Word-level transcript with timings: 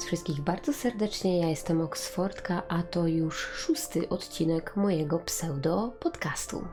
Was 0.00 0.06
wszystkich 0.06 0.40
bardzo 0.40 0.72
serdecznie. 0.72 1.40
Ja 1.40 1.48
jestem 1.48 1.80
Oksfordka, 1.80 2.62
a 2.68 2.82
to 2.82 3.06
już 3.06 3.36
szósty 3.36 4.08
odcinek 4.08 4.76
mojego 4.76 5.18
pseudo 5.18 5.92
podcastu. 6.00 6.64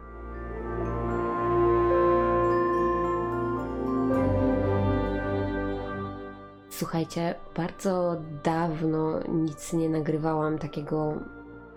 Słuchajcie, 6.69 7.35
bardzo 7.55 8.15
dawno 8.43 9.19
nic 9.27 9.73
nie 9.73 9.89
nagrywałam 9.89 10.57
takiego 10.57 11.13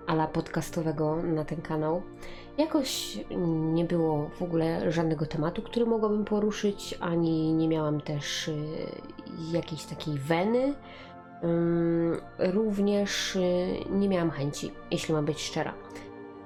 ala 0.07 0.27
podcastowego 0.27 1.17
na 1.17 1.45
ten 1.45 1.63
kanał. 1.63 2.03
Jakoś 2.59 3.19
nie 3.73 3.85
było 3.85 4.31
w 4.39 4.43
ogóle 4.43 4.93
żadnego 4.93 5.27
tematu, 5.27 5.63
który 5.63 5.87
mogłabym 5.87 6.25
poruszyć, 6.25 6.95
ani 7.01 7.53
nie 7.53 7.69
miałam 7.69 8.01
też 8.01 8.49
y, 8.49 8.57
jakiejś 9.53 9.85
takiej 9.85 10.19
weny. 10.19 10.75
Również 12.39 13.37
y, 13.37 13.41
nie 13.91 14.09
miałam 14.09 14.31
chęci, 14.31 14.73
jeśli 14.91 15.15
mam 15.15 15.25
być 15.25 15.41
szczera. 15.43 15.75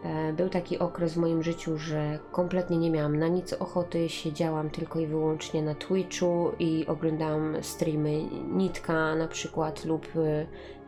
E, 0.04 0.32
Był 0.32 0.48
taki 0.48 0.78
okres 0.78 1.14
w 1.14 1.16
moim 1.16 1.42
życiu, 1.42 1.78
że 1.78 2.18
kompletnie 2.32 2.78
nie 2.78 2.90
miałam 2.90 3.16
na 3.16 3.28
nic 3.28 3.52
ochoty, 3.52 4.08
siedziałam 4.08 4.70
tylko 4.70 5.00
i 5.00 5.06
wyłącznie 5.06 5.62
na 5.62 5.74
Twitchu 5.74 6.50
i 6.58 6.86
oglądałam 6.86 7.56
streamy 7.62 8.22
Nitka 8.52 9.14
na 9.14 9.28
przykład 9.28 9.84
lub 9.84 10.16
y, 10.16 10.46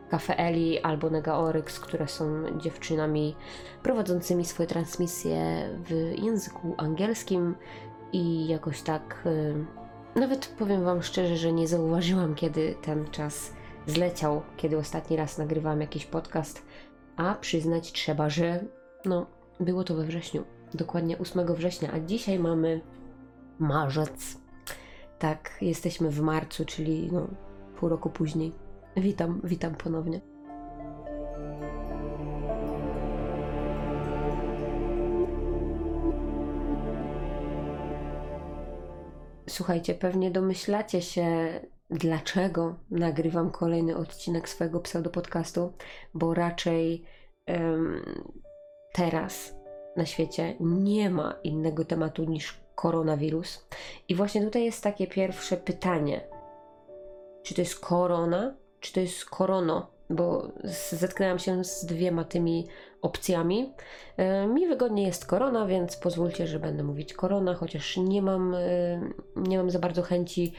Cafe 0.09 0.37
Eli 0.37 0.79
albo 0.79 1.09
Nega 1.09 1.35
Oryx, 1.35 1.79
które 1.79 2.07
są 2.07 2.43
dziewczynami 2.57 3.35
prowadzącymi 3.83 4.45
swoje 4.45 4.67
transmisje 4.67 5.69
w 5.85 6.13
języku 6.23 6.75
angielskim 6.77 7.55
i 8.13 8.47
jakoś 8.47 8.81
tak 8.81 9.23
y, 9.25 9.65
nawet 10.19 10.47
powiem 10.47 10.83
Wam 10.83 11.03
szczerze, 11.03 11.37
że 11.37 11.53
nie 11.53 11.67
zauważyłam, 11.67 12.35
kiedy 12.35 12.75
ten 12.81 13.05
czas 13.11 13.56
zleciał, 13.87 14.41
kiedy 14.57 14.77
ostatni 14.77 15.17
raz 15.17 15.37
nagrywałam 15.37 15.81
jakiś 15.81 16.05
podcast, 16.05 16.65
a 17.15 17.33
przyznać 17.33 17.91
trzeba, 17.91 18.29
że 18.29 18.65
no, 19.05 19.25
było 19.59 19.83
to 19.83 19.95
we 19.95 20.03
wrześniu, 20.03 20.43
dokładnie 20.73 21.17
8 21.17 21.55
września, 21.55 21.91
a 21.93 21.99
dzisiaj 21.99 22.39
mamy 22.39 22.81
marzec. 23.59 24.37
Tak, 25.19 25.57
jesteśmy 25.61 26.09
w 26.09 26.21
marcu, 26.21 26.65
czyli 26.65 27.09
no, 27.11 27.27
pół 27.79 27.89
roku 27.89 28.09
później. 28.09 28.51
Witam, 28.97 29.41
witam 29.43 29.75
ponownie. 29.75 30.21
Słuchajcie, 39.49 39.93
pewnie 39.93 40.31
domyślacie 40.31 41.01
się, 41.01 41.59
dlaczego 41.89 42.75
nagrywam 42.91 43.51
kolejny 43.51 43.97
odcinek 43.97 44.49
swojego 44.49 44.79
pseudopodcastu, 44.79 45.73
bo 46.13 46.33
raczej 46.33 47.03
em, 47.45 48.01
teraz 48.93 49.55
na 49.95 50.05
świecie 50.05 50.55
nie 50.59 51.09
ma 51.09 51.35
innego 51.43 51.85
tematu 51.85 52.23
niż 52.23 52.59
koronawirus. 52.75 53.67
I 54.09 54.15
właśnie 54.15 54.41
tutaj 54.41 54.65
jest 54.65 54.83
takie 54.83 55.07
pierwsze 55.07 55.57
pytanie: 55.57 56.21
czy 57.43 57.55
to 57.55 57.61
jest 57.61 57.79
korona, 57.79 58.55
czy 58.79 58.93
to 58.93 58.99
jest 58.99 59.25
korono? 59.25 59.97
Bo 60.09 60.51
zetknęłam 60.63 61.39
się 61.39 61.63
z 61.63 61.85
dwiema 61.85 62.23
tymi 62.23 62.67
opcjami. 63.01 63.73
Mi 64.53 64.67
wygodnie 64.67 65.03
jest 65.03 65.25
korona, 65.25 65.65
więc 65.65 65.97
pozwólcie, 65.97 66.47
że 66.47 66.59
będę 66.59 66.83
mówić 66.83 67.13
korona, 67.13 67.53
chociaż 67.53 67.97
nie 67.97 68.21
mam, 68.21 68.55
nie 69.35 69.57
mam 69.57 69.71
za 69.71 69.79
bardzo 69.79 70.01
chęci 70.01 70.53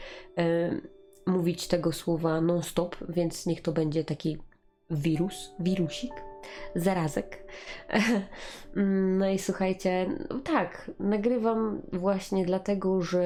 mówić 1.25 1.67
tego 1.67 1.91
słowa 1.91 2.41
non-stop, 2.41 2.95
więc 3.09 3.45
niech 3.45 3.61
to 3.61 3.71
będzie 3.71 4.03
taki 4.03 4.37
wirus, 4.89 5.51
wirusik, 5.59 6.13
zarazek. 6.75 7.43
No 9.17 9.29
i 9.29 9.39
słuchajcie, 9.39 10.09
no 10.29 10.39
tak, 10.39 10.91
nagrywam 10.99 11.81
właśnie 11.93 12.45
dlatego, 12.45 13.01
że 13.01 13.23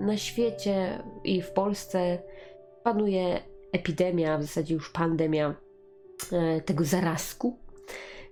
na 0.00 0.16
świecie 0.16 1.02
i 1.24 1.42
w 1.42 1.50
Polsce 1.50 2.18
panuje 2.82 3.40
epidemia, 3.72 4.38
w 4.38 4.42
zasadzie 4.42 4.74
już 4.74 4.90
pandemia 4.90 5.54
e, 6.32 6.60
tego 6.60 6.84
zarazku. 6.84 7.56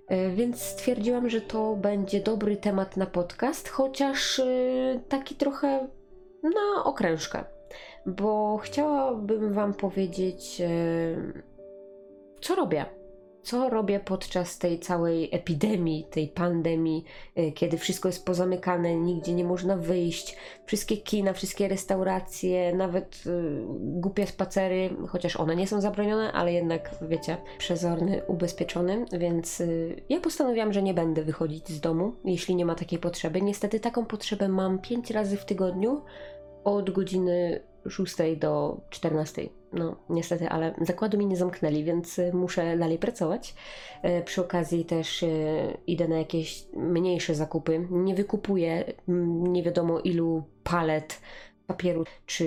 E, 0.07 0.29
Więc 0.29 0.61
stwierdziłam, 0.61 1.29
że 1.29 1.41
to 1.41 1.75
będzie 1.75 2.19
dobry 2.19 2.57
temat 2.57 2.97
na 2.97 3.05
podcast, 3.05 3.69
chociaż 3.69 4.39
e, 4.39 4.45
taki 5.09 5.35
trochę 5.35 5.87
na 6.43 6.83
okrężkę, 6.83 7.43
bo 8.05 8.57
chciałabym 8.57 9.53
Wam 9.53 9.73
powiedzieć, 9.73 10.61
e, 10.61 10.69
co 12.41 12.55
robię. 12.55 12.85
Co 13.43 13.69
robię 13.69 13.99
podczas 13.99 14.57
tej 14.57 14.79
całej 14.79 15.29
epidemii, 15.31 16.07
tej 16.11 16.27
pandemii, 16.27 17.03
e, 17.35 17.51
kiedy 17.51 17.77
wszystko 17.77 18.09
jest 18.09 18.25
pozamykane, 18.25 18.95
nigdzie 18.95 19.33
nie 19.33 19.43
można 19.43 19.77
wyjść, 19.77 20.37
wszystkie 20.65 20.97
kina, 20.97 21.33
wszystkie 21.33 21.67
restauracje, 21.67 22.75
nawet 22.75 23.23
y, 23.27 23.63
głupie 23.79 24.27
spacery, 24.27 24.89
chociaż 25.07 25.35
one 25.35 25.55
nie 25.55 25.67
są 25.67 25.81
zabronione, 25.81 26.31
ale 26.31 26.53
jednak, 26.53 26.95
wiecie, 27.01 27.37
przezorny, 27.57 28.21
ubezpieczony, 28.27 29.05
więc 29.11 29.63
ja 30.09 30.19
postanowiłam, 30.19 30.73
że 30.73 30.81
nie 30.81 30.93
będę 30.93 31.23
wychodzić 31.23 31.69
z 31.69 31.79
domu, 31.79 32.13
jeśli 32.25 32.55
nie 32.55 32.65
ma 32.65 32.75
takiej 32.75 32.99
potrzeby. 32.99 33.41
Niestety 33.41 33.79
taką 33.79 34.05
potrzebę 34.05 34.47
mam 34.47 34.79
5 34.79 35.11
razy 35.11 35.37
w 35.37 35.45
tygodniu, 35.45 36.01
od 36.63 36.89
godziny 36.89 37.61
6 37.89 38.15
do 38.37 38.81
14. 38.89 39.49
No, 39.73 39.95
niestety, 40.09 40.49
ale 40.49 40.73
zakładu 40.81 41.17
mi 41.17 41.25
nie 41.25 41.37
zamknęli, 41.37 41.83
więc 41.83 42.19
y, 42.19 42.31
muszę 42.33 42.77
dalej 42.77 42.97
pracować. 42.97 43.55
E, 44.01 44.21
Przy 44.21 44.41
okazji 44.41 44.85
też 44.85 45.23
e, 45.23 45.27
idę 45.87 46.07
na 46.07 46.17
jakieś 46.17 46.65
mniejsze 46.73 47.35
zakupy. 47.35 47.87
Nie 47.91 48.15
wykupuję 48.15 48.93
nie 49.07 49.63
wiadomo 49.63 49.99
ilu 49.99 50.43
palet 50.63 51.21
papieru, 51.67 52.03
czy 52.25 52.45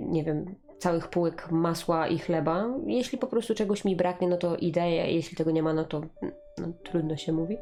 nie 0.00 0.24
wiem, 0.24 0.54
całych 0.78 1.08
półek 1.08 1.50
masła 1.50 2.08
i 2.08 2.18
chleba. 2.18 2.66
Jeśli 2.86 3.18
po 3.18 3.26
prostu 3.26 3.54
czegoś 3.54 3.84
mi 3.84 3.96
braknie, 3.96 4.28
no 4.28 4.36
to 4.36 4.56
idę, 4.56 4.90
jeśli 4.90 5.36
tego 5.36 5.50
nie 5.50 5.62
ma, 5.62 5.74
no 5.74 5.84
to 5.84 6.00
no, 6.58 6.68
trudno 6.82 7.16
się 7.16 7.32
mówi. 7.32 7.56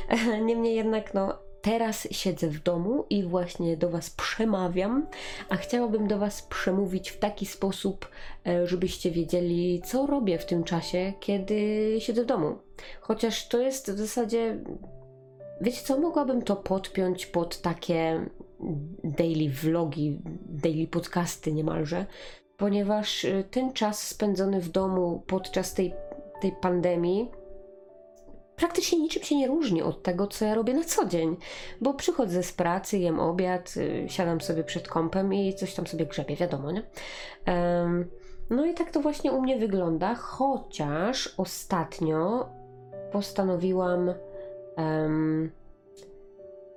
Niemniej 0.46 0.76
jednak, 0.76 1.14
no, 1.14 1.38
teraz 1.68 2.08
siedzę 2.10 2.48
w 2.48 2.62
domu 2.62 3.04
i 3.10 3.22
właśnie 3.22 3.76
do 3.76 3.90
Was 3.90 4.10
przemawiam, 4.10 5.06
a 5.48 5.56
chciałabym 5.56 6.08
do 6.08 6.18
Was 6.18 6.42
przemówić 6.42 7.10
w 7.10 7.18
taki 7.18 7.46
sposób, 7.46 8.08
e, 8.46 8.66
żebyście 8.66 9.10
wiedzieli, 9.10 9.82
co 9.84 10.06
robię 10.06 10.38
w 10.38 10.46
tym 10.46 10.64
czasie, 10.64 11.12
kiedy 11.20 11.56
siedzę 11.98 12.22
w 12.22 12.26
domu. 12.26 12.58
Chociaż 13.00 13.48
to 13.48 13.60
jest 13.60 13.90
w 13.90 13.98
zasadzie. 13.98 14.58
Wiecie 15.60 15.82
co, 15.82 16.00
mogłabym 16.00 16.42
to 16.42 16.56
podpiąć 16.56 17.26
pod 17.26 17.60
takie 17.60 18.26
daily 19.04 19.50
vlogi, 19.50 20.18
daily 20.48 20.86
podcasty 20.86 21.52
niemalże, 21.52 22.06
ponieważ 22.56 23.24
y, 23.24 23.44
ten 23.50 23.72
czas 23.72 24.02
spędzony 24.02 24.60
w 24.60 24.68
domu 24.68 25.22
podczas 25.26 25.74
tej, 25.74 25.94
tej 26.40 26.52
pandemii 26.52 27.28
praktycznie 28.58 28.98
niczym 28.98 29.22
się 29.22 29.36
nie 29.36 29.46
różni 29.46 29.82
od 29.82 30.02
tego, 30.02 30.26
co 30.26 30.44
ja 30.44 30.54
robię 30.54 30.74
na 30.74 30.84
co 30.84 31.06
dzień, 31.06 31.36
bo 31.80 31.94
przychodzę 31.94 32.42
z 32.42 32.52
pracy, 32.52 32.98
jem 32.98 33.20
obiad, 33.20 33.74
y, 33.76 34.06
siadam 34.08 34.40
sobie 34.40 34.64
przed 34.64 34.88
kąpem 34.88 35.34
i 35.34 35.54
coś 35.54 35.74
tam 35.74 35.86
sobie 35.86 36.06
grzebię, 36.06 36.36
wiadomo, 36.36 36.70
nie? 36.70 36.82
No 38.50 38.66
i 38.66 38.74
tak 38.74 38.90
to 38.90 39.00
właśnie 39.00 39.32
u 39.32 39.42
mnie 39.42 39.58
wygląda, 39.58 40.14
chociaż 40.14 41.34
ostatnio 41.36 42.48
postanowiłam 43.12 44.14
em, 44.76 45.50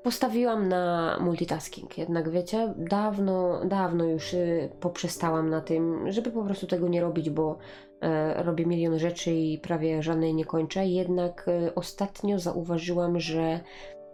postawiłam 0.04 0.68
na 0.68 1.18
multitasking. 1.22 1.98
Jednak 1.98 2.30
wiecie, 2.30 2.74
dawno, 2.78 3.66
dawno 3.66 4.06
już 4.06 4.34
y, 4.34 4.70
poprzestałam 4.80 5.50
na 5.50 5.62
tym, 5.62 6.12
żeby 6.12 6.32
po 6.32 6.44
prostu 6.44 6.68
tego 6.68 6.88
nie 6.88 7.02
robić, 7.02 7.30
bo 7.30 7.58
e, 8.02 8.44
robię 8.44 8.66
milion 8.66 9.00
rzeczy 9.00 9.32
i 9.32 9.58
prawie 9.58 10.04
żadnej 10.04 10.34
nie 10.34 10.46
kończę. 10.46 10.88
Jednak 10.88 11.46
e, 11.48 11.76
ostatnio 11.76 12.40
zauważyłam, 12.40 13.20
że 13.20 13.60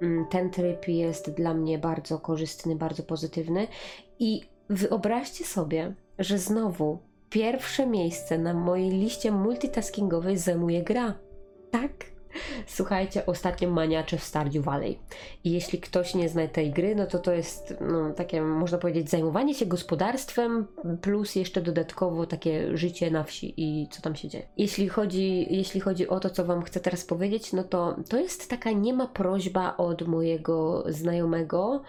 mm, 0.01 0.25
ten 0.29 0.49
tryb 0.49 0.87
jest 0.87 1.31
dla 1.31 1.53
mnie 1.53 1.77
bardzo 1.77 2.19
korzystny, 2.19 2.75
bardzo 2.75 3.03
pozytywny. 3.03 3.67
I 4.19 4.41
wyobraźcie 4.69 5.45
sobie, 5.45 5.93
że 6.19 6.37
znowu 6.37 6.97
pierwsze 7.29 7.87
miejsce 7.87 8.37
na 8.37 8.53
mojej 8.53 8.89
liście 8.89 9.31
multitaskingowej 9.31 10.37
zajmuje 10.37 10.83
gra. 10.83 11.13
Tak. 11.71 12.16
Słuchajcie, 12.67 13.25
ostatnio 13.25 13.69
maniacze 13.69 14.17
w 14.17 14.23
Stardew 14.23 14.63
Valley. 14.63 14.99
I 15.43 15.51
jeśli 15.51 15.79
ktoś 15.79 16.15
nie 16.15 16.29
zna 16.29 16.47
tej 16.47 16.71
gry, 16.71 16.95
no 16.95 17.05
to 17.05 17.19
to 17.19 17.31
jest 17.31 17.73
no, 17.81 18.13
takie, 18.13 18.41
można 18.41 18.77
powiedzieć, 18.77 19.09
zajmowanie 19.09 19.55
się 19.55 19.65
gospodarstwem, 19.65 20.67
plus 21.01 21.35
jeszcze 21.35 21.61
dodatkowo 21.61 22.25
takie 22.25 22.77
życie 22.77 23.11
na 23.11 23.23
wsi 23.23 23.53
i 23.57 23.87
co 23.91 24.01
tam 24.01 24.15
się 24.15 24.27
dzieje. 24.27 24.47
Jeśli 24.57 24.89
chodzi, 24.89 25.55
jeśli 25.55 25.79
chodzi 25.79 26.07
o 26.07 26.19
to, 26.19 26.29
co 26.29 26.45
Wam 26.45 26.63
chcę 26.63 26.79
teraz 26.79 27.05
powiedzieć, 27.05 27.53
no 27.53 27.63
to 27.63 27.95
to 28.09 28.17
jest 28.19 28.49
taka 28.49 28.71
niema 28.71 29.07
prośba 29.07 29.77
od 29.77 30.07
mojego 30.07 30.83
znajomego, 30.87 31.81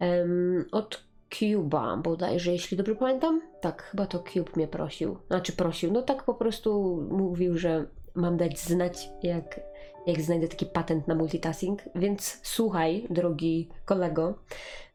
em, 0.00 0.64
od 0.72 1.04
Cuba 1.30 1.96
bodajże, 1.96 2.52
jeśli 2.52 2.76
dobrze 2.76 2.94
pamiętam. 2.94 3.40
Tak, 3.60 3.82
chyba 3.82 4.06
to 4.06 4.18
Cube 4.18 4.50
mnie 4.56 4.68
prosił. 4.68 5.16
Znaczy 5.26 5.52
prosił, 5.52 5.92
no 5.92 6.02
tak 6.02 6.22
po 6.22 6.34
prostu 6.34 7.02
mówił, 7.10 7.58
że 7.58 7.86
mam 8.14 8.36
dać 8.36 8.58
znać, 8.58 9.08
jak, 9.22 9.60
jak 10.06 10.20
znajdę 10.20 10.48
taki 10.48 10.66
patent 10.66 11.08
na 11.08 11.14
multitasking. 11.14 11.82
Więc 11.94 12.40
słuchaj, 12.42 13.06
drogi 13.10 13.68
kolego, 13.84 14.34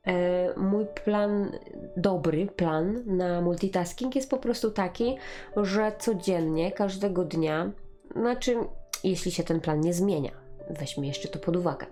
e, 0.07 0.53
mój 0.59 0.85
plan, 1.03 1.51
dobry 1.97 2.47
plan 2.47 3.03
na 3.05 3.41
multitasking 3.41 4.15
jest 4.15 4.29
po 4.29 4.37
prostu 4.37 4.71
taki, 4.71 5.17
że 5.57 5.91
codziennie, 5.99 6.71
każdego 6.71 7.25
dnia, 7.25 7.71
znaczy 8.15 8.55
jeśli 9.03 9.31
się 9.31 9.43
ten 9.43 9.59
plan 9.59 9.79
nie 9.81 9.93
zmienia, 9.93 10.31
weźmy 10.69 11.07
jeszcze 11.07 11.27
to 11.27 11.39
pod 11.39 11.55
uwagę, 11.55 11.85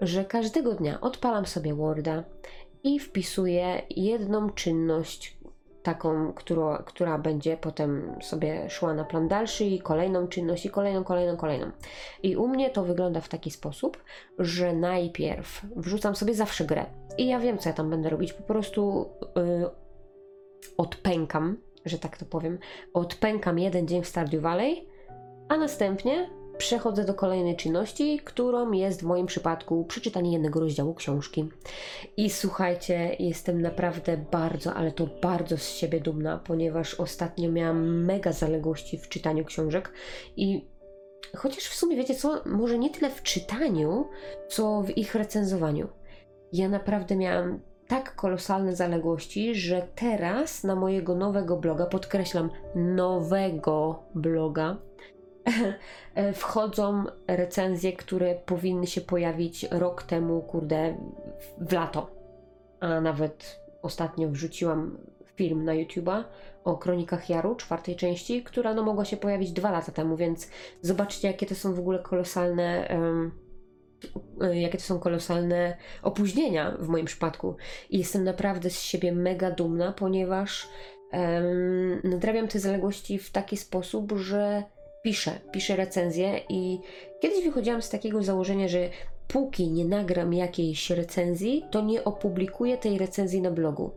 że 0.00 0.24
każdego 0.24 0.74
dnia 0.74 1.00
odpalam 1.00 1.46
sobie 1.46 1.74
Worda 1.74 2.24
i 2.84 2.98
wpisuję 2.98 3.82
jedną 3.90 4.50
czynność, 4.50 5.37
taką, 5.88 6.32
która, 6.32 6.82
która 6.86 7.18
będzie 7.18 7.56
potem 7.56 8.12
sobie 8.20 8.70
szła 8.70 8.94
na 8.94 9.04
plan 9.04 9.28
dalszy 9.28 9.64
i 9.64 9.78
kolejną 9.78 10.28
czynność 10.28 10.66
i 10.66 10.70
kolejną, 10.70 11.04
kolejną, 11.04 11.36
kolejną. 11.36 11.70
I 12.22 12.36
u 12.36 12.48
mnie 12.48 12.70
to 12.70 12.84
wygląda 12.84 13.20
w 13.20 13.28
taki 13.28 13.50
sposób, 13.50 14.04
że 14.38 14.72
najpierw 14.72 15.62
wrzucam 15.76 16.16
sobie 16.16 16.34
zawsze 16.34 16.64
grę. 16.64 16.86
I 17.18 17.28
ja 17.28 17.38
wiem, 17.38 17.58
co 17.58 17.68
ja 17.68 17.74
tam 17.74 17.90
będę 17.90 18.10
robić, 18.10 18.32
po 18.32 18.42
prostu 18.42 19.08
yy, 19.36 19.70
odpękam, 20.76 21.56
że 21.84 21.98
tak 21.98 22.16
to 22.16 22.24
powiem, 22.24 22.58
odpękam 22.94 23.58
jeden 23.58 23.88
dzień 23.88 24.02
w 24.02 24.08
Stardew 24.08 24.42
Valley, 24.42 24.88
a 25.48 25.56
następnie 25.56 26.30
przechodzę 26.58 27.04
do 27.04 27.14
kolejnej 27.14 27.56
czynności, 27.56 28.20
którą 28.24 28.72
jest 28.72 29.00
w 29.00 29.04
moim 29.04 29.26
przypadku 29.26 29.84
przeczytanie 29.84 30.32
jednego 30.32 30.60
rozdziału 30.60 30.94
książki. 30.94 31.48
I 32.16 32.30
słuchajcie, 32.30 33.16
jestem 33.18 33.62
naprawdę 33.62 34.16
bardzo, 34.30 34.74
ale 34.74 34.92
to 34.92 35.08
bardzo 35.22 35.56
z 35.56 35.68
siebie 35.68 36.00
dumna, 36.00 36.38
ponieważ 36.38 36.94
ostatnio 36.94 37.52
miałam 37.52 38.04
mega 38.04 38.32
zaległości 38.32 38.98
w 38.98 39.08
czytaniu 39.08 39.44
książek 39.44 39.92
i 40.36 40.68
chociaż 41.36 41.64
w 41.64 41.74
sumie 41.74 41.96
wiecie 41.96 42.14
co, 42.14 42.42
może 42.46 42.78
nie 42.78 42.90
tyle 42.90 43.10
w 43.10 43.22
czytaniu, 43.22 44.08
co 44.48 44.82
w 44.82 44.98
ich 44.98 45.14
recenzowaniu. 45.14 45.88
Ja 46.52 46.68
naprawdę 46.68 47.16
miałam 47.16 47.60
tak 47.88 48.14
kolosalne 48.14 48.76
zaległości, 48.76 49.54
że 49.54 49.88
teraz 49.94 50.64
na 50.64 50.74
mojego 50.74 51.14
nowego 51.14 51.56
bloga, 51.56 51.86
podkreślam, 51.86 52.50
nowego 52.74 54.02
bloga, 54.14 54.76
wchodzą 56.34 57.04
recenzje, 57.26 57.92
które 57.92 58.34
powinny 58.34 58.86
się 58.86 59.00
pojawić 59.00 59.66
rok 59.70 60.02
temu, 60.02 60.42
kurde, 60.42 60.96
w 61.58 61.72
lato. 61.72 62.10
A 62.80 63.00
nawet 63.00 63.60
ostatnio 63.82 64.28
wrzuciłam 64.28 64.98
film 65.38 65.64
na 65.64 65.72
YouTube'a 65.72 66.24
o 66.64 66.76
Kronikach 66.76 67.30
Jaru, 67.30 67.54
czwartej 67.54 67.96
części, 67.96 68.42
która 68.42 68.74
no 68.74 68.82
mogła 68.82 69.04
się 69.04 69.16
pojawić 69.16 69.52
dwa 69.52 69.70
lata 69.70 69.92
temu, 69.92 70.16
więc 70.16 70.50
zobaczcie, 70.82 71.28
jakie 71.28 71.46
to 71.46 71.54
są 71.54 71.74
w 71.74 71.78
ogóle 71.78 71.98
kolosalne. 71.98 72.88
Um, 72.90 73.48
jakie 74.52 74.78
to 74.78 74.84
są 74.84 74.98
kolosalne 74.98 75.76
opóźnienia 76.02 76.76
w 76.78 76.88
moim 76.88 77.06
przypadku. 77.06 77.56
I 77.90 77.98
jestem 77.98 78.24
naprawdę 78.24 78.70
z 78.70 78.80
siebie 78.80 79.12
mega 79.12 79.50
dumna, 79.50 79.92
ponieważ 79.92 80.68
um, 81.12 82.00
nadrabiam 82.04 82.48
te 82.48 82.60
zaległości 82.60 83.18
w 83.18 83.30
taki 83.30 83.56
sposób, 83.56 84.12
że 84.16 84.62
piszę, 85.08 85.40
piszę 85.52 85.76
recenzję 85.76 86.40
i 86.48 86.80
kiedyś 87.20 87.44
wychodziłam 87.44 87.82
z 87.82 87.90
takiego 87.90 88.22
założenia, 88.22 88.68
że 88.68 88.88
póki 89.28 89.68
nie 89.68 89.84
nagram 89.84 90.34
jakiejś 90.34 90.90
recenzji, 90.90 91.64
to 91.70 91.80
nie 91.80 92.04
opublikuję 92.04 92.78
tej 92.78 92.98
recenzji 92.98 93.42
na 93.42 93.50
blogu. 93.50 93.90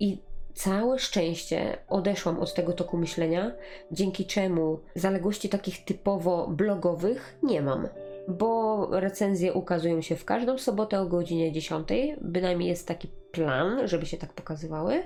I 0.00 0.18
całe 0.54 0.98
szczęście 0.98 1.78
odeszłam 1.88 2.40
od 2.40 2.54
tego 2.54 2.72
toku 2.72 2.96
myślenia, 2.96 3.52
dzięki 3.92 4.26
czemu 4.26 4.80
zaległości 4.94 5.48
takich 5.48 5.84
typowo 5.84 6.48
blogowych 6.48 7.38
nie 7.42 7.62
mam 7.62 7.88
bo 8.28 8.88
recenzje 9.00 9.52
ukazują 9.52 10.00
się 10.00 10.16
w 10.16 10.24
każdą 10.24 10.58
sobotę 10.58 11.00
o 11.00 11.06
godzinie 11.06 11.52
10. 11.52 11.88
Bynajmniej 12.20 12.68
jest 12.68 12.88
taki 12.88 13.08
plan, 13.32 13.88
żeby 13.88 14.06
się 14.06 14.16
tak 14.16 14.32
pokazywały. 14.32 15.02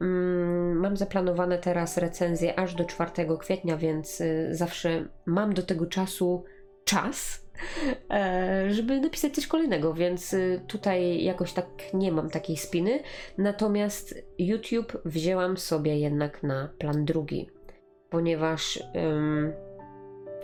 Mm, 0.00 0.76
mam 0.76 0.96
zaplanowane 0.96 1.58
teraz 1.58 1.96
recenzje 1.96 2.58
aż 2.58 2.74
do 2.74 2.84
4 2.84 3.10
kwietnia, 3.38 3.76
więc 3.76 4.20
y, 4.20 4.48
zawsze 4.50 5.08
mam 5.26 5.54
do 5.54 5.62
tego 5.62 5.86
czasu 5.86 6.44
czas, 6.84 7.46
e, 8.10 8.66
żeby 8.70 9.00
napisać 9.00 9.34
coś 9.34 9.46
kolejnego, 9.46 9.94
więc 9.94 10.32
y, 10.32 10.60
tutaj 10.66 11.24
jakoś 11.24 11.52
tak 11.52 11.66
nie 11.94 12.12
mam 12.12 12.30
takiej 12.30 12.56
spiny. 12.56 13.02
Natomiast 13.38 14.14
YouTube 14.38 14.98
wzięłam 15.04 15.56
sobie 15.56 15.98
jednak 15.98 16.42
na 16.42 16.68
plan 16.78 17.04
drugi, 17.04 17.50
ponieważ. 18.10 18.82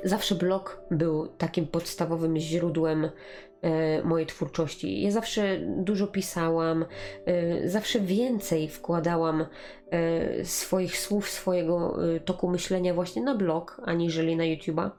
Zawsze 0.04 0.34
blog 0.34 0.82
był 0.90 1.28
takim 1.28 1.66
podstawowym 1.66 2.36
źródłem 2.36 3.10
e, 3.62 4.02
mojej 4.02 4.26
twórczości. 4.26 5.02
Ja 5.02 5.10
zawsze 5.10 5.58
dużo 5.60 6.06
pisałam, 6.06 6.84
e, 7.26 7.68
zawsze 7.68 8.00
więcej 8.00 8.68
wkładałam 8.68 9.46
e, 9.90 10.44
swoich 10.44 10.98
słów, 10.98 11.30
swojego 11.30 11.98
toku 12.24 12.48
myślenia 12.48 12.94
właśnie 12.94 13.22
na 13.22 13.34
blog, 13.34 13.80
aniżeli 13.84 14.36
na 14.36 14.44
YouTube'a. 14.44 14.90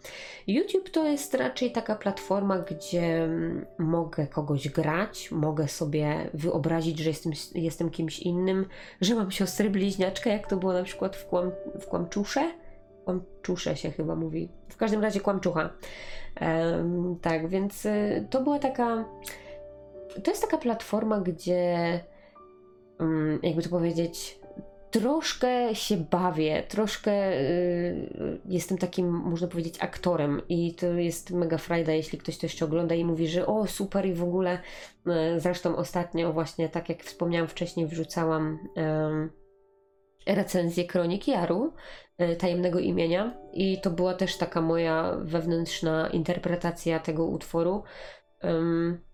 YouTube 0.47 0.89
to 0.89 1.07
jest 1.07 1.33
raczej 1.33 1.71
taka 1.71 1.95
platforma, 1.95 2.59
gdzie 2.59 3.23
mm, 3.23 3.65
mogę 3.77 4.27
kogoś 4.27 4.69
grać, 4.69 5.31
mogę 5.31 5.67
sobie 5.67 6.29
wyobrazić, 6.33 6.99
że 6.99 7.09
jestem, 7.09 7.33
jestem 7.55 7.89
kimś 7.89 8.19
innym, 8.19 8.65
że 9.01 9.15
mam 9.15 9.31
siostrę 9.31 9.69
bliźniaczkę, 9.69 10.29
jak 10.29 10.47
to 10.47 10.57
było 10.57 10.73
na 10.73 10.83
przykład 10.83 11.15
w, 11.15 11.25
Kłam, 11.25 11.51
w 11.81 11.85
Kłamczusze 11.85 12.51
Kłamczusze 13.05 13.75
się 13.75 13.91
chyba 13.91 14.15
mówi. 14.15 14.49
W 14.69 14.77
każdym 14.77 15.01
razie 15.01 15.19
kłamczucha. 15.19 15.69
Um, 16.41 17.17
tak, 17.21 17.47
więc 17.47 17.85
y, 17.85 18.27
to 18.29 18.41
była 18.41 18.59
taka. 18.59 19.05
To 20.23 20.31
jest 20.31 20.41
taka 20.41 20.57
platforma, 20.57 21.19
gdzie. 21.19 21.99
Um, 22.99 23.39
jakby 23.43 23.61
to 23.61 23.69
powiedzieć. 23.69 24.39
Troszkę 24.91 25.75
się 25.75 25.97
bawię, 25.97 26.63
troszkę 26.67 27.39
y, 27.39 28.39
jestem 28.45 28.77
takim, 28.77 29.09
można 29.09 29.47
powiedzieć, 29.47 29.75
aktorem, 29.79 30.41
i 30.49 30.73
to 30.73 30.85
jest 30.85 31.31
mega 31.31 31.57
frajda, 31.57 31.93
jeśli 31.93 32.17
ktoś 32.17 32.37
to 32.37 32.45
jeszcze 32.45 32.65
ogląda 32.65 32.95
i 32.95 33.05
mówi, 33.05 33.27
że 33.27 33.45
o 33.45 33.67
super, 33.67 34.05
i 34.05 34.13
w 34.13 34.23
ogóle. 34.23 34.59
Y, 35.07 35.39
zresztą 35.39 35.75
ostatnio, 35.75 36.33
właśnie 36.33 36.69
tak 36.69 36.89
jak 36.89 37.03
wspomniałam 37.03 37.47
wcześniej, 37.47 37.87
wrzucałam 37.87 38.59
recenzję 40.35 40.85
Kroniki 40.85 41.31
Jaru, 41.31 41.73
e, 42.17 42.35
tajemnego 42.35 42.79
imienia 42.79 43.37
i 43.53 43.81
to 43.81 43.89
była 43.89 44.13
też 44.13 44.37
taka 44.37 44.61
moja 44.61 45.15
wewnętrzna 45.21 46.09
interpretacja 46.09 46.99
tego 46.99 47.25
utworu. 47.25 47.83
Um, 48.43 49.09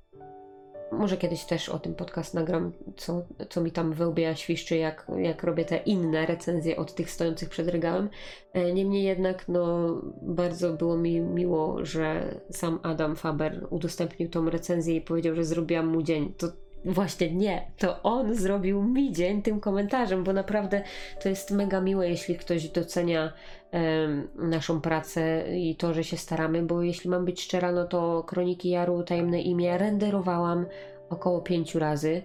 może 0.92 1.18
kiedyś 1.18 1.46
też 1.46 1.70
o 1.70 1.80
tym 1.80 1.96
podcast 1.96 2.34
nagram, 2.34 2.72
co, 2.98 3.26
co 3.50 3.62
mi 3.62 3.72
tam 3.72 3.94
wełbia 3.94 4.36
świszczy, 4.36 4.78
jak, 4.78 5.08
jak 5.18 5.44
robię 5.44 5.66
te 5.66 5.78
inne 5.78 6.26
recenzje 6.26 6.78
od 6.78 6.96
tych 6.96 7.12
stojących 7.12 7.50
przed 7.50 7.68
regałem. 7.68 8.10
E, 8.54 8.74
niemniej 8.74 9.04
jednak, 9.04 9.48
no, 9.48 9.96
bardzo 10.22 10.74
było 10.74 10.98
mi 10.98 11.20
miło, 11.20 11.86
że 11.86 12.36
sam 12.52 12.80
Adam 12.84 13.16
Faber 13.16 13.68
udostępnił 13.70 14.30
tą 14.30 14.50
recenzję 14.50 14.96
i 14.96 15.02
powiedział, 15.02 15.36
że 15.36 15.44
zrobiłam 15.44 15.88
mu 15.88 16.02
dzień. 16.02 16.34
To 16.38 16.48
Właśnie 16.86 17.32
nie, 17.32 17.72
to 17.78 18.02
on 18.04 18.36
zrobił 18.36 18.84
mi 18.84 19.12
dzień 19.12 19.42
tym 19.42 19.60
komentarzem, 19.60 20.24
bo 20.24 20.34
naprawdę 20.34 20.84
to 21.24 21.30
jest 21.30 21.52
mega 21.52 21.82
miłe, 21.82 22.10
jeśli 22.10 22.36
ktoś 22.36 22.70
docenia 22.70 23.34
um, 23.72 24.28
naszą 24.36 24.82
pracę 24.82 25.46
i 25.58 25.76
to, 25.76 25.94
że 25.94 26.04
się 26.04 26.18
staramy, 26.18 26.62
bo 26.64 26.82
jeśli 26.82 27.10
mam 27.10 27.26
być 27.26 27.42
szczera, 27.42 27.72
no 27.72 27.86
to 27.86 28.24
Kroniki 28.24 28.70
Jaru, 28.70 29.04
Tajemne 29.04 29.42
Imię 29.42 29.78
renderowałam 29.78 30.66
około 31.10 31.42
pięciu 31.42 31.80
razy. 31.80 32.22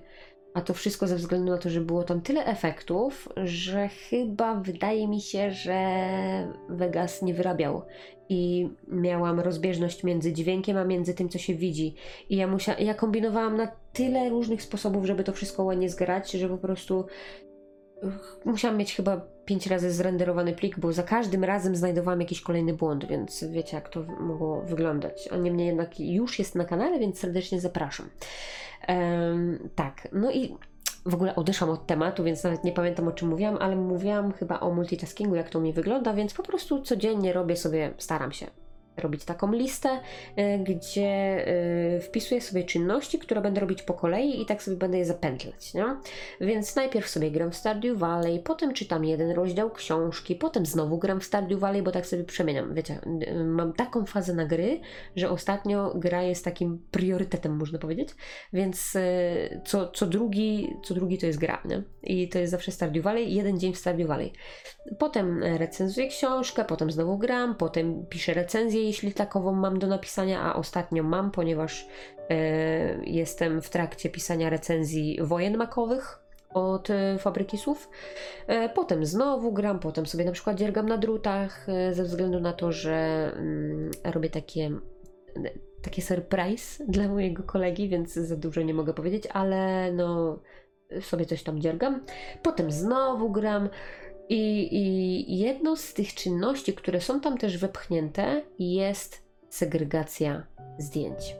A 0.54 0.60
to 0.60 0.74
wszystko 0.74 1.06
ze 1.06 1.16
względu 1.16 1.52
na 1.52 1.58
to, 1.58 1.70
że 1.70 1.80
było 1.80 2.02
tam 2.02 2.20
tyle 2.20 2.44
efektów, 2.44 3.28
że 3.44 3.88
chyba 3.88 4.54
wydaje 4.54 5.08
mi 5.08 5.20
się, 5.20 5.50
że 5.50 5.78
Vegas 6.68 7.22
nie 7.22 7.34
wyrabiał. 7.34 7.82
I 8.28 8.68
miałam 8.88 9.40
rozbieżność 9.40 10.04
między 10.04 10.32
dźwiękiem, 10.32 10.76
a 10.76 10.84
między 10.84 11.14
tym, 11.14 11.28
co 11.28 11.38
się 11.38 11.54
widzi. 11.54 11.94
I 12.28 12.36
ja, 12.36 12.46
musia- 12.46 12.78
ja 12.80 12.94
kombinowałam 12.94 13.56
na 13.56 13.68
tyle 13.92 14.28
różnych 14.28 14.62
sposobów, 14.62 15.04
żeby 15.04 15.24
to 15.24 15.32
wszystko 15.32 15.64
ładnie 15.64 15.90
zgrać, 15.90 16.30
że 16.32 16.48
po 16.48 16.58
prostu 16.58 17.06
musiałam 18.44 18.78
mieć 18.78 18.94
chyba 18.94 19.20
pięć 19.50 19.66
razy 19.66 19.92
zrenderowany 19.92 20.52
plik, 20.52 20.78
bo 20.78 20.92
za 20.92 21.02
każdym 21.02 21.44
razem 21.44 21.76
znajdowałam 21.76 22.20
jakiś 22.20 22.40
kolejny 22.40 22.72
błąd, 22.74 23.04
więc 23.04 23.44
wiecie, 23.44 23.76
jak 23.76 23.88
to 23.88 24.02
mogło 24.20 24.62
wyglądać. 24.62 25.28
A 25.32 25.36
niemniej 25.36 25.66
jednak 25.66 26.00
już 26.00 26.38
jest 26.38 26.54
na 26.54 26.64
kanale, 26.64 26.98
więc 26.98 27.18
serdecznie 27.18 27.60
zapraszam. 27.60 28.08
Um, 28.88 29.68
tak, 29.74 30.08
no 30.12 30.30
i 30.30 30.56
w 31.06 31.14
ogóle 31.14 31.34
odeszłam 31.34 31.70
od 31.70 31.86
tematu, 31.86 32.24
więc 32.24 32.44
nawet 32.44 32.64
nie 32.64 32.72
pamiętam 32.72 33.08
o 33.08 33.12
czym 33.12 33.28
mówiłam, 33.28 33.56
ale 33.60 33.76
mówiłam 33.76 34.32
chyba 34.32 34.60
o 34.60 34.70
multitaskingu, 34.70 35.34
jak 35.34 35.50
to 35.50 35.60
mi 35.60 35.72
wygląda, 35.72 36.14
więc 36.14 36.34
po 36.34 36.42
prostu 36.42 36.82
codziennie 36.82 37.32
robię 37.32 37.56
sobie, 37.56 37.94
staram 37.98 38.32
się 38.32 38.46
robić 38.96 39.24
taką 39.24 39.52
listę, 39.52 40.00
e, 40.36 40.58
gdzie 40.58 41.06
e, 41.06 42.00
wpisuję 42.00 42.40
sobie 42.40 42.64
czynności, 42.64 43.18
które 43.18 43.40
będę 43.40 43.60
robić 43.60 43.82
po 43.82 43.94
kolei 43.94 44.42
i 44.42 44.46
tak 44.46 44.62
sobie 44.62 44.76
będę 44.76 44.98
je 44.98 45.04
zapętlać, 45.04 45.74
nie? 45.74 45.84
Więc 46.40 46.76
najpierw 46.76 47.08
sobie 47.08 47.30
gram 47.30 47.50
w 47.50 47.56
Stardew 47.56 47.98
Valley, 47.98 48.40
potem 48.40 48.74
czytam 48.74 49.04
jeden 49.04 49.30
rozdział 49.30 49.70
książki, 49.70 50.34
potem 50.34 50.66
znowu 50.66 50.98
gram 50.98 51.20
w 51.20 51.24
Stardew 51.24 51.60
Valley, 51.60 51.82
bo 51.82 51.90
tak 51.90 52.06
sobie 52.06 52.24
przemieniam. 52.24 52.74
Wiecie, 52.74 53.00
mam 53.44 53.72
taką 53.72 54.06
fazę 54.06 54.34
na 54.34 54.46
gry, 54.46 54.80
że 55.16 55.30
ostatnio 55.30 55.92
gra 55.94 56.22
jest 56.22 56.44
takim 56.44 56.82
priorytetem, 56.90 57.56
można 57.56 57.78
powiedzieć, 57.78 58.08
więc 58.52 58.96
e, 58.96 59.60
co, 59.64 59.88
co, 59.88 60.06
drugi, 60.06 60.76
co 60.84 60.94
drugi 60.94 61.18
to 61.18 61.26
jest 61.26 61.38
gra, 61.38 61.62
nie? 61.64 61.82
I 62.02 62.28
to 62.28 62.38
jest 62.38 62.50
zawsze 62.50 62.72
Stardew 62.72 63.04
Valley, 63.04 63.34
jeden 63.34 63.60
dzień 63.60 63.74
w 63.74 63.78
Stardew 63.78 64.08
Valley. 64.08 64.32
Potem 64.98 65.42
recenzuję 65.42 66.08
książkę, 66.08 66.64
potem 66.64 66.90
znowu 66.90 67.18
gram, 67.18 67.54
potem 67.54 68.06
piszę 68.06 68.34
recenzję, 68.34 68.79
jeśli 68.80 69.12
takową 69.12 69.52
mam 69.52 69.78
do 69.78 69.86
napisania, 69.86 70.42
a 70.42 70.54
ostatnio 70.54 71.02
mam, 71.02 71.30
ponieważ 71.30 71.88
e, 72.30 73.04
jestem 73.04 73.62
w 73.62 73.70
trakcie 73.70 74.10
pisania 74.10 74.50
recenzji 74.50 75.18
wojen 75.22 75.56
makowych 75.56 76.20
od 76.54 76.90
e, 76.90 77.18
Fabryki 77.18 77.58
Słów. 77.58 77.90
E, 78.46 78.68
potem 78.68 79.06
znowu 79.06 79.52
gram, 79.52 79.78
potem 79.78 80.06
sobie 80.06 80.24
na 80.24 80.32
przykład 80.32 80.56
dziergam 80.56 80.88
na 80.88 80.98
drutach, 80.98 81.68
e, 81.68 81.94
ze 81.94 82.04
względu 82.04 82.40
na 82.40 82.52
to, 82.52 82.72
że 82.72 83.32
mm, 83.36 83.90
robię 84.04 84.30
takie 84.30 84.70
takie 85.82 86.02
surprise 86.02 86.84
dla 86.88 87.08
mojego 87.08 87.42
kolegi, 87.42 87.88
więc 87.88 88.12
za 88.12 88.36
dużo 88.36 88.62
nie 88.62 88.74
mogę 88.74 88.94
powiedzieć, 88.94 89.26
ale 89.32 89.92
no 89.92 90.38
sobie 91.00 91.26
coś 91.26 91.42
tam 91.42 91.60
dziergam. 91.60 92.04
Potem 92.42 92.70
znowu 92.70 93.30
gram. 93.30 93.68
I, 94.30 94.68
I 94.74 95.38
jedną 95.38 95.76
z 95.76 95.94
tych 95.94 96.14
czynności, 96.14 96.72
które 96.72 97.00
są 97.00 97.20
tam 97.20 97.38
też 97.38 97.58
wepchnięte, 97.58 98.42
jest 98.58 99.22
segregacja 99.48 100.46
zdjęć. 100.78 101.36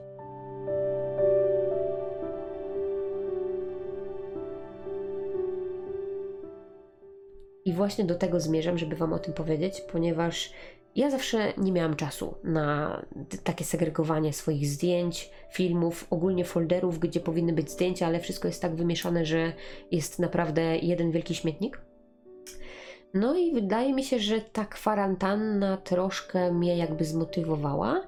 I 7.64 7.72
właśnie 7.72 8.04
do 8.04 8.14
tego 8.14 8.40
zmierzam, 8.40 8.78
żeby 8.78 8.96
Wam 8.96 9.12
o 9.12 9.18
tym 9.18 9.34
powiedzieć, 9.34 9.80
ponieważ 9.92 10.52
ja 10.96 11.10
zawsze 11.10 11.52
nie 11.58 11.72
miałam 11.72 11.96
czasu 11.96 12.34
na 12.44 13.00
takie 13.44 13.64
segregowanie 13.64 14.32
swoich 14.32 14.66
zdjęć, 14.66 15.30
filmów, 15.52 16.06
ogólnie 16.10 16.44
folderów, 16.44 16.98
gdzie 16.98 17.20
powinny 17.20 17.52
być 17.52 17.70
zdjęcia, 17.70 18.06
ale 18.06 18.20
wszystko 18.20 18.48
jest 18.48 18.62
tak 18.62 18.74
wymieszane, 18.74 19.24
że 19.24 19.52
jest 19.90 20.18
naprawdę 20.18 20.78
jeden 20.78 21.10
wielki 21.10 21.34
śmietnik. 21.34 21.89
No 23.14 23.36
i 23.36 23.52
wydaje 23.52 23.94
mi 23.94 24.04
się, 24.04 24.18
że 24.18 24.40
ta 24.40 24.64
kwarantanna 24.64 25.76
troszkę 25.76 26.52
mnie 26.52 26.76
jakby 26.76 27.04
zmotywowała. 27.04 28.00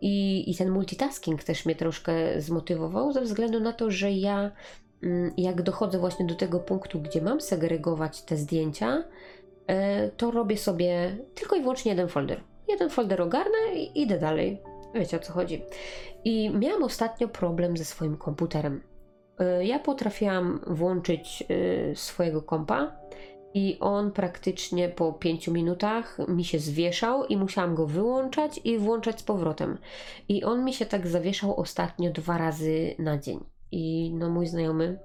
I, 0.00 0.50
I 0.50 0.54
ten 0.54 0.70
multitasking 0.70 1.44
też 1.44 1.66
mnie 1.66 1.74
troszkę 1.74 2.40
zmotywował, 2.40 3.12
ze 3.12 3.20
względu 3.20 3.60
na 3.60 3.72
to, 3.72 3.90
że 3.90 4.12
ja, 4.12 4.50
mm, 5.02 5.32
jak 5.36 5.62
dochodzę 5.62 5.98
właśnie 5.98 6.26
do 6.26 6.34
tego 6.34 6.60
punktu, 6.60 7.00
gdzie 7.00 7.22
mam 7.22 7.40
segregować 7.40 8.22
te 8.22 8.36
zdjęcia, 8.36 9.04
e, 9.66 10.08
to 10.08 10.30
robię 10.30 10.56
sobie 10.56 11.16
tylko 11.34 11.56
i 11.56 11.60
wyłącznie 11.60 11.90
jeden 11.90 12.08
folder. 12.08 12.40
Jeden 12.68 12.90
folder 12.90 13.22
ogarnę 13.22 13.74
i 13.74 14.02
idę 14.02 14.18
dalej. 14.18 14.62
Wiecie 14.94 15.16
o 15.16 15.20
co 15.20 15.32
chodzi. 15.32 15.62
I 16.24 16.50
miałam 16.50 16.82
ostatnio 16.82 17.28
problem 17.28 17.76
ze 17.76 17.84
swoim 17.84 18.16
komputerem. 18.16 18.82
E, 19.38 19.66
ja 19.66 19.78
potrafiłam 19.78 20.60
włączyć 20.66 21.44
e, 21.48 21.96
swojego 21.96 22.42
kompa 22.42 22.92
i 23.54 23.76
on 23.80 24.12
praktycznie 24.12 24.88
po 24.88 25.12
5 25.12 25.48
minutach 25.48 26.18
mi 26.28 26.44
się 26.44 26.58
zwieszał 26.58 27.24
i 27.24 27.36
musiałam 27.36 27.74
go 27.74 27.86
wyłączać 27.86 28.60
i 28.64 28.78
włączać 28.78 29.20
z 29.20 29.22
powrotem. 29.22 29.78
I 30.28 30.44
on 30.44 30.64
mi 30.64 30.74
się 30.74 30.86
tak 30.86 31.06
zawieszał 31.06 31.60
ostatnio 31.60 32.10
dwa 32.10 32.38
razy 32.38 32.94
na 32.98 33.18
dzień. 33.18 33.40
I 33.72 34.12
no 34.14 34.30
mój 34.30 34.46
znajomy 34.46 34.98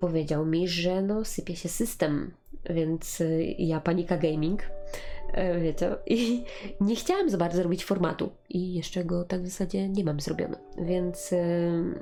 powiedział 0.00 0.46
mi, 0.46 0.68
że 0.68 1.02
no 1.02 1.24
sypie 1.24 1.56
się 1.56 1.68
system, 1.68 2.34
więc 2.70 3.20
y, 3.20 3.54
ja 3.58 3.80
panika 3.80 4.16
gaming, 4.16 4.62
e, 5.32 5.60
wiecie, 5.60 5.96
i 6.06 6.44
nie 6.80 6.96
chciałam 6.96 7.30
za 7.30 7.38
bardzo 7.38 7.62
robić 7.62 7.84
formatu 7.84 8.30
i 8.48 8.74
jeszcze 8.74 9.04
go 9.04 9.24
tak 9.24 9.42
w 9.42 9.48
zasadzie 9.48 9.88
nie 9.88 10.04
mam 10.04 10.20
zrobiony, 10.20 10.56
więc 10.78 11.32
y, 11.32 11.94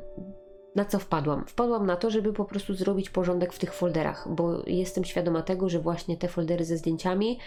na 0.74 0.84
co 0.84 0.98
wpadłam? 0.98 1.44
Wpadłam 1.46 1.86
na 1.86 1.96
to, 1.96 2.10
żeby 2.10 2.32
po 2.32 2.44
prostu 2.44 2.74
zrobić 2.74 3.10
porządek 3.10 3.52
w 3.52 3.58
tych 3.58 3.74
folderach, 3.74 4.28
bo 4.30 4.62
jestem 4.66 5.04
świadoma 5.04 5.42
tego, 5.42 5.68
że 5.68 5.78
właśnie 5.78 6.16
te 6.16 6.28
foldery 6.28 6.64
ze 6.64 6.76
zdjęciami 6.76 7.38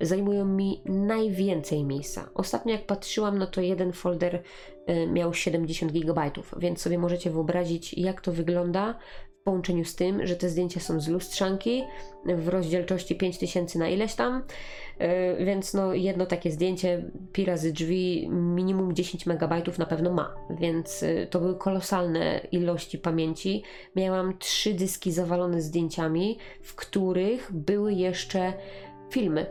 zajmują 0.00 0.44
mi 0.44 0.82
najwięcej 0.84 1.84
miejsca. 1.84 2.28
Ostatnio 2.34 2.72
jak 2.72 2.86
patrzyłam, 2.86 3.38
no 3.38 3.46
to 3.46 3.60
jeden 3.60 3.92
folder 3.92 4.42
y, 4.88 5.06
miał 5.06 5.34
70 5.34 5.92
GB, 5.92 6.30
więc 6.56 6.80
sobie 6.80 6.98
możecie 6.98 7.30
wyobrazić, 7.30 7.94
jak 7.94 8.20
to 8.20 8.32
wygląda 8.32 8.98
połączeniu 9.44 9.84
z 9.84 9.94
tym, 9.94 10.26
że 10.26 10.36
te 10.36 10.48
zdjęcia 10.48 10.80
są 10.80 11.00
z 11.00 11.08
lustrzanki 11.08 11.84
w 12.24 12.48
rozdzielczości 12.48 13.16
5000 13.16 13.78
na 13.78 13.88
ileś 13.88 14.14
tam, 14.14 14.42
yy, 15.00 15.44
więc 15.44 15.74
no 15.74 15.94
jedno 15.94 16.26
takie 16.26 16.50
zdjęcie 16.50 17.10
pi 17.32 17.44
razy 17.44 17.72
drzwi 17.72 18.28
minimum 18.30 18.94
10 18.94 19.26
MB 19.26 19.78
na 19.78 19.86
pewno 19.86 20.12
ma, 20.12 20.34
więc 20.50 21.02
yy, 21.02 21.26
to 21.30 21.40
były 21.40 21.58
kolosalne 21.58 22.40
ilości 22.52 22.98
pamięci. 22.98 23.62
Miałam 23.96 24.38
trzy 24.38 24.74
dyski 24.74 25.12
zawalone 25.12 25.62
zdjęciami, 25.62 26.38
w 26.62 26.74
których 26.74 27.52
były 27.52 27.94
jeszcze 27.94 28.52
filmy 29.10 29.46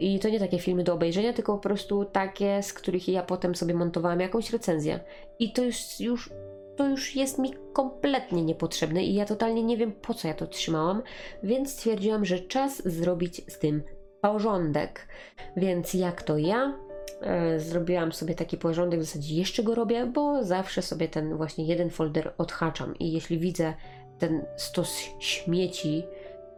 i 0.00 0.18
to 0.18 0.28
nie 0.28 0.38
takie 0.38 0.58
filmy 0.58 0.84
do 0.84 0.94
obejrzenia, 0.94 1.32
tylko 1.32 1.52
po 1.54 1.58
prostu 1.58 2.04
takie, 2.04 2.62
z 2.62 2.72
których 2.72 3.08
ja 3.08 3.22
potem 3.22 3.54
sobie 3.54 3.74
montowałam 3.74 4.20
jakąś 4.20 4.52
recenzję. 4.52 5.00
I 5.38 5.52
to 5.52 5.64
już, 5.64 6.00
już 6.00 6.30
to 6.76 6.88
już 6.88 7.16
jest 7.16 7.38
mi 7.38 7.54
kompletnie 7.72 8.42
niepotrzebne 8.42 9.04
i 9.04 9.14
ja 9.14 9.24
totalnie 9.24 9.62
nie 9.62 9.76
wiem 9.76 9.92
po 9.92 10.14
co 10.14 10.28
ja 10.28 10.34
to 10.34 10.46
trzymałam, 10.46 11.02
więc 11.42 11.72
stwierdziłam, 11.72 12.24
że 12.24 12.38
czas 12.38 12.82
zrobić 12.88 13.52
z 13.52 13.58
tym 13.58 13.82
porządek. 14.20 15.08
Więc 15.56 15.94
jak 15.94 16.22
to 16.22 16.38
ja 16.38 16.78
e, 17.20 17.60
zrobiłam 17.60 18.12
sobie 18.12 18.34
taki 18.34 18.56
porządek, 18.56 19.00
w 19.00 19.04
zasadzie 19.04 19.34
jeszcze 19.34 19.62
go 19.62 19.74
robię, 19.74 20.06
bo 20.06 20.44
zawsze 20.44 20.82
sobie 20.82 21.08
ten 21.08 21.36
właśnie 21.36 21.64
jeden 21.66 21.90
folder 21.90 22.32
odhaczam 22.38 22.98
i 22.98 23.12
jeśli 23.12 23.38
widzę 23.38 23.74
ten 24.18 24.44
stos 24.56 24.98
śmieci 25.18 26.02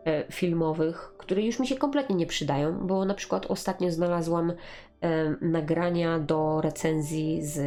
e, 0.04 0.25
filmowych, 0.33 1.14
które 1.18 1.42
już 1.42 1.59
mi 1.59 1.66
się 1.66 1.76
kompletnie 1.76 2.16
nie 2.16 2.26
przydają, 2.26 2.87
bo 2.87 3.04
na 3.04 3.14
przykład 3.14 3.47
ostatnio 3.47 3.90
znalazłam 3.90 4.52
e, 5.00 5.30
nagrania 5.40 6.18
do 6.18 6.61
recenzji 6.61 7.47
z 7.47 7.59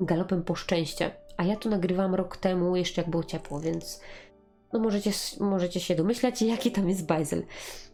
galopem 0.00 0.42
po 0.42 0.54
szczęście 0.54 1.10
a 1.36 1.44
ja 1.44 1.56
to 1.56 1.68
nagrywam 1.68 2.14
rok 2.14 2.36
temu, 2.36 2.76
jeszcze 2.76 3.00
jak 3.00 3.10
było 3.10 3.24
ciepło, 3.24 3.60
więc 3.60 4.00
no 4.72 4.80
możecie, 4.80 5.10
możecie 5.40 5.80
się 5.80 5.94
domyślać, 5.94 6.42
jaki 6.54 6.72
tam 6.72 6.88
jest 6.88 7.06
bajzel. 7.06 7.42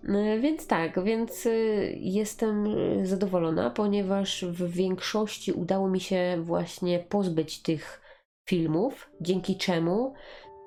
No, 0.02 0.18
więc 0.40 0.66
tak, 0.66 1.04
więc 1.04 1.46
y, 1.46 1.94
jestem 2.00 2.66
zadowolona, 3.06 3.70
ponieważ 3.70 4.44
w 4.44 4.70
większości 4.70 5.52
udało 5.52 5.88
mi 5.88 6.00
się 6.00 6.36
właśnie 6.42 6.98
pozbyć 6.98 7.62
tych 7.62 8.00
filmów, 8.48 9.10
dzięki 9.20 9.56
czemu 9.56 10.14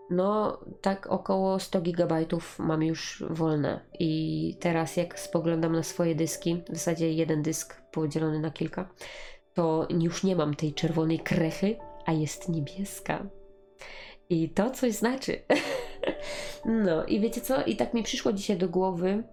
no 0.10 0.60
tak 0.82 1.08
około 1.08 1.60
100 1.60 1.82
GB 1.82 2.25
mam 2.60 2.84
już 2.84 3.24
wolne. 3.30 3.80
I 4.00 4.58
teraz 4.60 4.98
jak 4.98 5.20
spoglądam 5.20 5.74
na 5.74 5.84
swoje 5.84 6.15
dyski, 6.15 6.62
w 6.70 6.74
zasadzie 6.74 7.13
jeden 7.13 7.42
dysk 7.42 7.82
podzielony 7.92 8.39
na 8.39 8.51
kilka, 8.51 8.89
to 9.53 9.88
już 9.89 10.24
nie 10.24 10.36
mam 10.36 10.53
tej 10.53 10.74
czerwonej 10.74 11.20
krechy, 11.20 11.75
a 12.05 12.12
jest 12.12 12.50
niebieska. 12.50 13.25
I 14.29 14.50
to 14.50 14.72
coś 14.72 14.93
znaczy. 14.93 15.41
no 16.86 17.05
i 17.05 17.19
wiecie 17.19 17.41
co? 17.41 17.63
I 17.63 17.75
tak 17.75 17.93
mi 17.93 18.03
przyszło 18.03 18.33
dzisiaj 18.33 18.57
do 18.57 18.69
głowy 18.69 19.24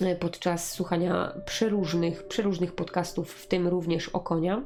e, 0.00 0.16
podczas 0.16 0.72
słuchania 0.72 1.34
przeróżnych, 1.44 2.28
przeróżnych 2.28 2.74
podcastów, 2.74 3.32
w 3.32 3.46
tym 3.46 3.68
również 3.68 4.08
o 4.08 4.20
konia, 4.20 4.64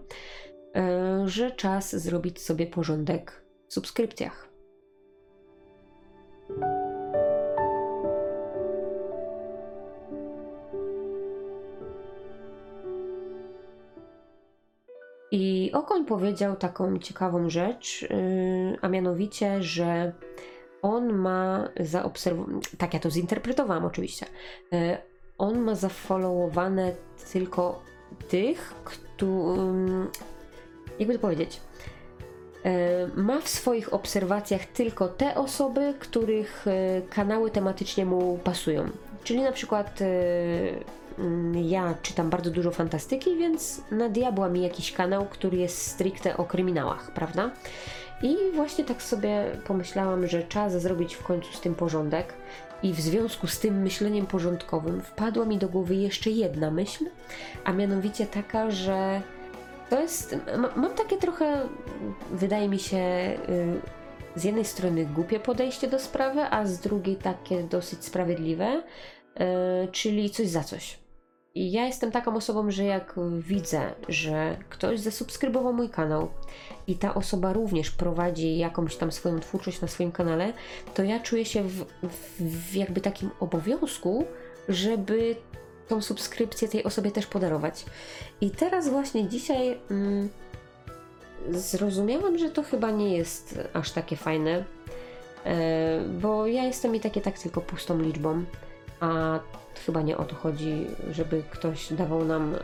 e, 0.76 1.22
że 1.26 1.50
czas 1.50 1.96
zrobić 1.96 2.42
sobie 2.42 2.66
porządek 2.66 3.44
w 3.68 3.74
subskrypcjach. 3.74 4.48
I 15.34 15.70
Okoń 15.72 16.04
powiedział 16.04 16.56
taką 16.56 16.98
ciekawą 16.98 17.50
rzecz, 17.50 18.02
yy, 18.02 18.08
a 18.80 18.88
mianowicie, 18.88 19.62
że 19.62 20.12
on 20.82 21.12
ma 21.12 21.68
zaobserwowane, 21.80 22.60
tak 22.78 22.94
ja 22.94 23.00
to 23.00 23.10
zinterpretowałam 23.10 23.84
oczywiście, 23.84 24.26
yy, 24.72 24.96
on 25.38 25.58
ma 25.58 25.74
zafollowowane 25.74 26.92
tylko 27.32 27.82
tych, 28.28 28.74
którzy, 28.84 30.06
jakby 30.98 31.14
to 31.14 31.20
powiedzieć, 31.20 31.60
yy, 32.64 32.72
ma 33.22 33.40
w 33.40 33.48
swoich 33.48 33.94
obserwacjach 33.94 34.64
tylko 34.64 35.08
te 35.08 35.34
osoby, 35.34 35.94
których 35.98 36.66
kanały 37.10 37.50
tematycznie 37.50 38.06
mu 38.06 38.38
pasują. 38.44 38.84
Czyli 39.24 39.42
na 39.42 39.52
przykład 39.52 40.00
ja 41.62 41.94
czytam 42.02 42.30
bardzo 42.30 42.50
dużo 42.50 42.71
fantastyki, 42.71 43.37
więc 43.37 43.83
nadiabła 43.90 44.49
mi 44.49 44.62
jakiś 44.62 44.92
kanał, 44.92 45.26
który 45.30 45.56
jest 45.56 45.87
stricte 45.87 46.37
o 46.37 46.44
kryminałach, 46.44 47.11
prawda? 47.11 47.50
I 48.23 48.37
właśnie 48.54 48.85
tak 48.85 49.02
sobie 49.02 49.44
pomyślałam, 49.66 50.26
że 50.26 50.42
czas 50.42 50.83
zrobić 50.83 51.14
w 51.14 51.23
końcu 51.23 51.52
z 51.52 51.61
tym 51.61 51.75
porządek. 51.75 52.35
I 52.83 52.92
w 52.92 53.00
związku 53.00 53.47
z 53.47 53.59
tym 53.59 53.83
myśleniem 53.83 54.26
porządkowym 54.26 55.02
wpadła 55.02 55.44
mi 55.44 55.59
do 55.59 55.68
głowy 55.68 55.94
jeszcze 55.94 56.30
jedna 56.30 56.71
myśl, 56.71 57.04
a 57.64 57.73
mianowicie 57.73 58.26
taka, 58.26 58.71
że 58.71 59.23
to 59.90 60.00
jest. 60.00 60.37
Ma, 60.59 60.71
mam 60.76 60.94
takie 60.94 61.16
trochę, 61.16 61.68
wydaje 62.30 62.68
mi 62.68 62.78
się, 62.78 62.97
y, 63.49 63.80
z 64.37 64.44
jednej 64.44 64.64
strony 64.64 65.06
głupie 65.06 65.40
podejście 65.40 65.88
do 65.88 65.99
sprawy, 65.99 66.40
a 66.50 66.66
z 66.66 66.78
drugiej 66.78 67.16
takie 67.16 67.62
dosyć 67.62 68.04
sprawiedliwe, 68.04 68.83
y, 69.85 69.92
czyli 69.92 70.30
coś 70.30 70.49
za 70.49 70.64
coś. 70.64 71.03
I 71.54 71.73
ja 71.73 71.87
jestem 71.87 72.12
taką 72.12 72.37
osobą, 72.37 72.70
że 72.70 72.84
jak 72.84 73.14
widzę, 73.38 73.92
że 74.08 74.56
ktoś 74.68 75.00
zasubskrybował 75.00 75.73
mój 75.73 75.88
kanał 75.88 76.28
i 76.87 76.96
ta 76.96 77.14
osoba 77.14 77.52
również 77.52 77.90
prowadzi 77.90 78.58
jakąś 78.58 78.96
tam 78.96 79.12
swoją 79.12 79.40
twórczość 79.40 79.80
na 79.80 79.88
swoim 79.88 80.12
kanale, 80.12 80.52
to 80.94 81.02
ja 81.02 81.20
czuję 81.20 81.44
się 81.44 81.62
w, 81.62 81.84
w 82.40 82.75
jakby 82.75 83.00
takim 83.00 83.30
obowiązku, 83.40 84.25
żeby 84.68 85.37
tą 85.88 86.02
subskrypcję 86.02 86.68
tej 86.68 86.84
osobie 86.84 87.11
też 87.11 87.26
podarować. 87.26 87.84
I 88.40 88.50
teraz 88.50 88.88
właśnie 88.88 89.28
dzisiaj 89.28 89.78
mm, 89.90 90.28
zrozumiałam, 91.50 92.38
że 92.38 92.50
to 92.50 92.62
chyba 92.62 92.90
nie 92.90 93.16
jest 93.16 93.58
aż 93.73 93.90
takie 93.90 94.16
fajne, 94.16 94.64
e, 95.44 96.00
bo 96.20 96.46
ja 96.46 96.64
jestem 96.64 96.96
i 96.96 97.00
takie 97.00 97.20
tak 97.20 97.38
tylko 97.38 97.61
pustą 97.61 97.99
liczbą, 97.99 98.44
a 99.00 99.40
chyba 99.86 100.02
nie 100.02 100.16
o 100.16 100.24
to 100.24 100.34
chodzi, 100.36 100.86
żeby 101.10 101.42
ktoś 101.50 101.92
dawał 101.92 102.24
nam 102.24 102.54
e, 102.54 102.58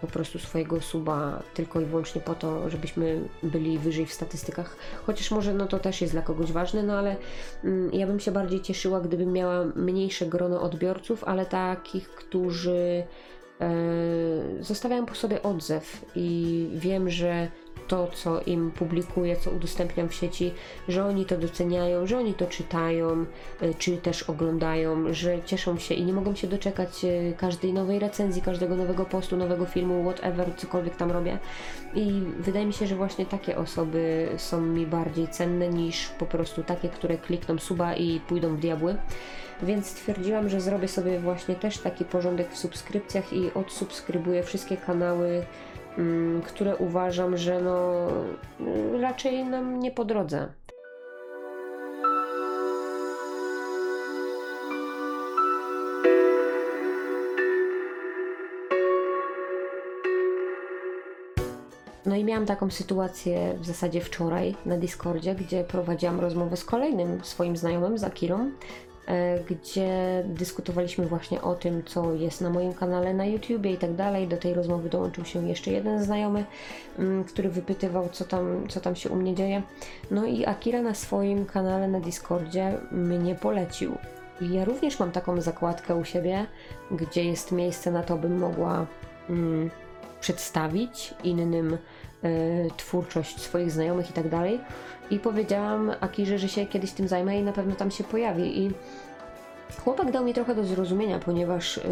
po 0.00 0.06
prostu 0.06 0.38
swojego 0.38 0.80
suba 0.80 1.42
tylko 1.54 1.80
i 1.80 1.84
wyłącznie 1.84 2.20
po 2.20 2.34
to, 2.34 2.70
żebyśmy 2.70 3.20
byli 3.42 3.78
wyżej 3.78 4.06
w 4.06 4.12
statystykach. 4.12 4.76
Chociaż 5.06 5.30
może 5.30 5.54
no 5.54 5.66
to 5.66 5.78
też 5.78 6.00
jest 6.00 6.14
dla 6.14 6.22
kogoś 6.22 6.52
ważne, 6.52 6.82
no 6.82 6.98
ale 6.98 7.16
mm, 7.64 7.92
ja 7.92 8.06
bym 8.06 8.20
się 8.20 8.30
bardziej 8.30 8.60
cieszyła, 8.60 9.00
gdybym 9.00 9.32
miała 9.32 9.64
mniejsze 9.76 10.26
grono 10.26 10.62
odbiorców, 10.62 11.24
ale 11.24 11.46
takich, 11.46 12.08
którzy 12.08 13.04
e, 13.60 13.68
zostawiają 14.60 15.06
po 15.06 15.14
sobie 15.14 15.42
odzew 15.42 16.04
i 16.16 16.68
wiem, 16.74 17.10
że 17.10 17.48
to, 17.88 18.08
co 18.14 18.40
im 18.40 18.70
publikuję, 18.70 19.36
co 19.36 19.50
udostępniam 19.50 20.08
w 20.08 20.14
sieci, 20.14 20.52
że 20.88 21.04
oni 21.04 21.26
to 21.26 21.36
doceniają, 21.36 22.06
że 22.06 22.18
oni 22.18 22.34
to 22.34 22.46
czytają, 22.46 23.26
y, 23.62 23.74
czy 23.78 23.96
też 23.96 24.22
oglądają, 24.22 25.14
że 25.14 25.42
cieszą 25.42 25.78
się 25.78 25.94
i 25.94 26.04
nie 26.04 26.12
mogą 26.12 26.34
się 26.34 26.46
doczekać 26.46 27.04
y, 27.04 27.34
każdej 27.38 27.72
nowej 27.72 27.98
recenzji, 27.98 28.42
każdego 28.42 28.76
nowego 28.76 29.04
postu, 29.04 29.36
nowego 29.36 29.66
filmu, 29.66 30.04
whatever, 30.12 30.56
cokolwiek 30.56 30.96
tam 30.96 31.10
robię. 31.10 31.38
I 31.94 32.22
wydaje 32.38 32.66
mi 32.66 32.72
się, 32.72 32.86
że 32.86 32.96
właśnie 32.96 33.26
takie 33.26 33.58
osoby 33.58 34.28
są 34.36 34.60
mi 34.60 34.86
bardziej 34.86 35.28
cenne 35.28 35.68
niż 35.68 36.08
po 36.08 36.26
prostu 36.26 36.62
takie, 36.62 36.88
które 36.88 37.18
klikną 37.18 37.58
suba 37.58 37.94
i 37.94 38.20
pójdą 38.20 38.56
w 38.56 38.60
diabły. 38.60 38.96
Więc 39.62 39.86
stwierdziłam, 39.86 40.48
że 40.48 40.60
zrobię 40.60 40.88
sobie 40.88 41.20
właśnie 41.20 41.54
też 41.54 41.78
taki 41.78 42.04
porządek 42.04 42.52
w 42.52 42.58
subskrypcjach 42.58 43.32
i 43.32 43.54
odsubskrybuję 43.54 44.42
wszystkie 44.42 44.76
kanały 44.76 45.44
które 46.44 46.76
uważam, 46.76 47.36
że 47.36 47.60
no 47.62 48.06
raczej 49.00 49.44
nam 49.44 49.80
nie 49.80 49.90
po 49.90 50.04
drodze. 50.04 50.48
No 62.06 62.16
i 62.16 62.24
miałam 62.24 62.46
taką 62.46 62.70
sytuację 62.70 63.58
w 63.60 63.66
zasadzie 63.66 64.00
wczoraj 64.00 64.54
na 64.66 64.76
Discordzie, 64.76 65.34
gdzie 65.34 65.64
prowadziłam 65.64 66.20
rozmowę 66.20 66.56
z 66.56 66.64
kolejnym 66.64 67.24
swoim 67.24 67.56
znajomym, 67.56 67.98
z 67.98 68.04
Akirą, 68.04 68.50
E, 68.85 68.85
gdzie 69.50 70.22
dyskutowaliśmy 70.26 71.06
właśnie 71.06 71.42
o 71.42 71.54
tym, 71.54 71.82
co 71.84 72.14
jest 72.14 72.40
na 72.40 72.50
moim 72.50 72.74
kanale 72.74 73.14
na 73.14 73.24
YouTubie 73.26 73.72
i 73.72 73.76
tak 73.76 73.94
dalej. 73.94 74.28
Do 74.28 74.36
tej 74.36 74.54
rozmowy 74.54 74.88
dołączył 74.88 75.24
się 75.24 75.48
jeszcze 75.48 75.70
jeden 75.70 76.04
znajomy, 76.04 76.44
mm, 76.98 77.24
który 77.24 77.48
wypytywał, 77.48 78.08
co 78.12 78.24
tam, 78.24 78.68
co 78.68 78.80
tam 78.80 78.96
się 78.96 79.10
u 79.10 79.16
mnie 79.16 79.34
dzieje. 79.34 79.62
No 80.10 80.26
i 80.26 80.44
Akira 80.44 80.82
na 80.82 80.94
swoim 80.94 81.46
kanale 81.46 81.88
na 81.88 82.00
Discordzie 82.00 82.78
mnie 82.92 83.34
polecił. 83.34 83.98
I 84.40 84.52
ja 84.52 84.64
również 84.64 84.98
mam 84.98 85.12
taką 85.12 85.40
zakładkę 85.40 85.96
u 85.96 86.04
siebie, 86.04 86.46
gdzie 86.90 87.24
jest 87.24 87.52
miejsce 87.52 87.90
na 87.90 88.02
to, 88.02 88.16
bym 88.16 88.38
mogła 88.38 88.86
mm, 89.30 89.70
przedstawić 90.20 91.14
innym 91.24 91.78
twórczość 92.76 93.40
swoich 93.40 93.70
znajomych 93.70 94.10
i 94.10 94.12
tak 94.12 94.28
dalej. 94.28 94.60
I 95.10 95.18
powiedziałam 95.18 95.92
Akirze, 96.00 96.38
że 96.38 96.48
się 96.48 96.66
kiedyś 96.66 96.92
tym 96.92 97.08
zajmę 97.08 97.40
i 97.40 97.42
na 97.42 97.52
pewno 97.52 97.74
tam 97.74 97.90
się 97.90 98.04
pojawi. 98.04 98.58
I 98.64 98.70
Chłopak 99.84 100.12
dał 100.12 100.24
mi 100.24 100.34
trochę 100.34 100.54
do 100.54 100.64
zrozumienia, 100.64 101.18
ponieważ 101.18 101.76
y, 101.76 101.82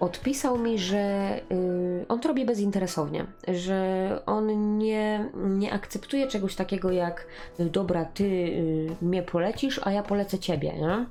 odpisał 0.00 0.58
mi, 0.58 0.78
że 0.78 1.34
y, 1.52 2.04
on 2.08 2.20
to 2.20 2.28
robi 2.28 2.44
bezinteresownie, 2.44 3.26
że 3.48 4.20
on 4.26 4.78
nie, 4.78 5.30
nie 5.34 5.72
akceptuje 5.72 6.26
czegoś 6.26 6.54
takiego 6.54 6.90
jak 6.90 7.26
dobra, 7.58 8.04
ty 8.04 8.24
y, 8.24 8.88
mnie 9.02 9.22
polecisz, 9.22 9.80
a 9.84 9.90
ja 9.92 10.02
polecę 10.02 10.38
ciebie, 10.38 10.72
nie? 10.72 11.06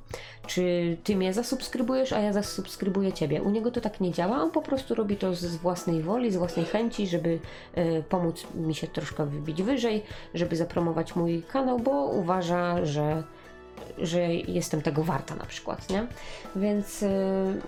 Czy 0.47 0.97
ty 1.03 1.15
mnie 1.15 1.33
zasubskrybujesz, 1.33 2.13
a 2.13 2.19
ja 2.19 2.33
zasubskrybuję 2.33 3.13
ciebie. 3.13 3.41
U 3.41 3.49
niego 3.49 3.71
to 3.71 3.81
tak 3.81 4.01
nie 4.01 4.11
działa, 4.11 4.41
on 4.41 4.51
po 4.51 4.61
prostu 4.61 4.95
robi 4.95 5.17
to 5.17 5.33
z 5.33 5.55
własnej 5.55 6.01
woli, 6.01 6.31
z 6.31 6.37
własnej 6.37 6.65
chęci, 6.65 7.07
żeby 7.07 7.39
y, 7.77 8.03
pomóc 8.09 8.47
mi 8.55 8.75
się 8.75 8.87
troszkę 8.87 9.25
wybić 9.25 9.63
wyżej, 9.63 10.03
żeby 10.33 10.55
zapromować 10.55 11.15
mój 11.15 11.43
kanał, 11.43 11.79
bo 11.79 12.05
uważa, 12.05 12.85
że 12.85 13.23
że 13.97 14.19
jestem 14.33 14.81
tego 14.81 15.03
warta 15.03 15.35
na 15.35 15.45
przykład, 15.45 15.89
nie? 15.89 16.07
Więc 16.55 17.03
y, 17.03 17.61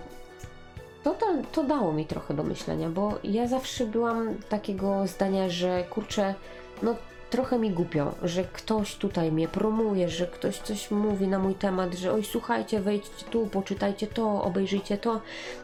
to, 1.04 1.14
to, 1.14 1.26
to 1.52 1.64
dało 1.64 1.92
mi 1.92 2.06
trochę 2.06 2.34
do 2.34 2.42
myślenia, 2.42 2.88
bo 2.88 3.18
ja 3.24 3.48
zawsze 3.48 3.86
byłam 3.86 4.34
takiego 4.48 5.06
zdania, 5.06 5.48
że 5.48 5.84
kurczę, 5.90 6.34
no 6.82 6.94
trochę 7.30 7.58
mi 7.58 7.70
głupio, 7.70 8.14
że 8.22 8.44
ktoś 8.44 8.96
tutaj 8.96 9.32
mnie 9.32 9.48
promuje, 9.48 10.08
że 10.08 10.26
ktoś 10.26 10.58
coś 10.58 10.90
mówi 10.90 11.28
na 11.28 11.38
mój 11.38 11.54
temat, 11.54 11.94
że 11.94 12.12
oj 12.12 12.24
słuchajcie, 12.24 12.80
wejdźcie 12.80 13.24
tu, 13.30 13.46
poczytajcie 13.46 14.06
to, 14.06 14.42
obejrzyjcie 14.42 14.98
to, 14.98 15.20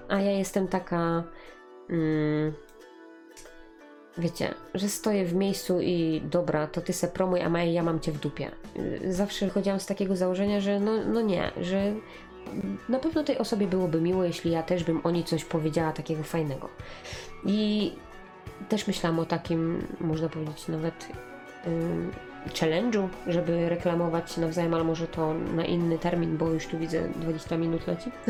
a 0.08 0.20
ja 0.20 0.30
jestem 0.30 0.68
taka... 0.68 1.22
Mm, 1.90 2.65
wiecie, 4.18 4.54
że 4.74 4.88
stoję 4.88 5.24
w 5.24 5.34
miejscu 5.34 5.80
i 5.80 6.22
dobra, 6.24 6.66
to 6.66 6.80
ty 6.80 6.92
se 6.92 7.08
promuj, 7.08 7.40
a 7.42 7.64
ja 7.64 7.82
mam 7.82 8.00
cię 8.00 8.12
w 8.12 8.18
dupie. 8.18 8.50
Zawsze 9.08 9.48
chodziłam 9.48 9.80
z 9.80 9.86
takiego 9.86 10.16
założenia, 10.16 10.60
że 10.60 10.80
no, 10.80 10.92
no 11.04 11.20
nie, 11.20 11.50
że 11.60 11.92
na 12.88 12.98
pewno 12.98 13.24
tej 13.24 13.38
osobie 13.38 13.66
byłoby 13.66 14.00
miło, 14.00 14.24
jeśli 14.24 14.50
ja 14.50 14.62
też 14.62 14.84
bym 14.84 15.00
o 15.04 15.10
niej 15.10 15.24
coś 15.24 15.44
powiedziała 15.44 15.92
takiego 15.92 16.22
fajnego. 16.22 16.68
I 17.44 17.92
też 18.68 18.86
myślałam 18.86 19.18
o 19.18 19.24
takim, 19.24 19.86
można 20.00 20.28
powiedzieć, 20.28 20.68
nawet 20.68 21.08
challenge'u, 22.54 23.08
żeby 23.26 23.68
reklamować 23.68 24.32
się 24.32 24.40
nawzajem, 24.40 24.74
ale 24.74 24.84
może 24.84 25.06
to 25.08 25.34
na 25.34 25.64
inny 25.64 25.98
termin, 25.98 26.36
bo 26.36 26.48
już 26.48 26.66
tu 26.66 26.78
widzę 26.78 27.08
20 27.08 27.56
minut 27.56 27.86
leci. 27.86 28.10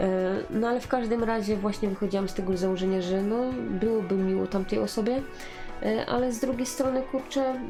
E, 0.00 0.36
no 0.50 0.68
ale 0.68 0.80
w 0.80 0.88
każdym 0.88 1.24
razie 1.24 1.56
właśnie 1.56 1.88
wychodziłam 1.88 2.28
z 2.28 2.34
tego 2.34 2.56
założenia, 2.56 3.02
że 3.02 3.22
no 3.22 3.36
byłoby 3.80 4.14
miło 4.14 4.46
tamtej 4.46 4.78
osobie, 4.78 5.22
e, 5.82 6.06
ale 6.06 6.32
z 6.32 6.40
drugiej 6.40 6.66
strony 6.66 7.02
kurczę, 7.02 7.60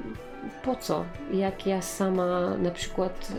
po 0.64 0.76
co? 0.76 1.04
Jak 1.32 1.66
ja 1.66 1.82
sama 1.82 2.56
na 2.56 2.70
przykład 2.70 3.32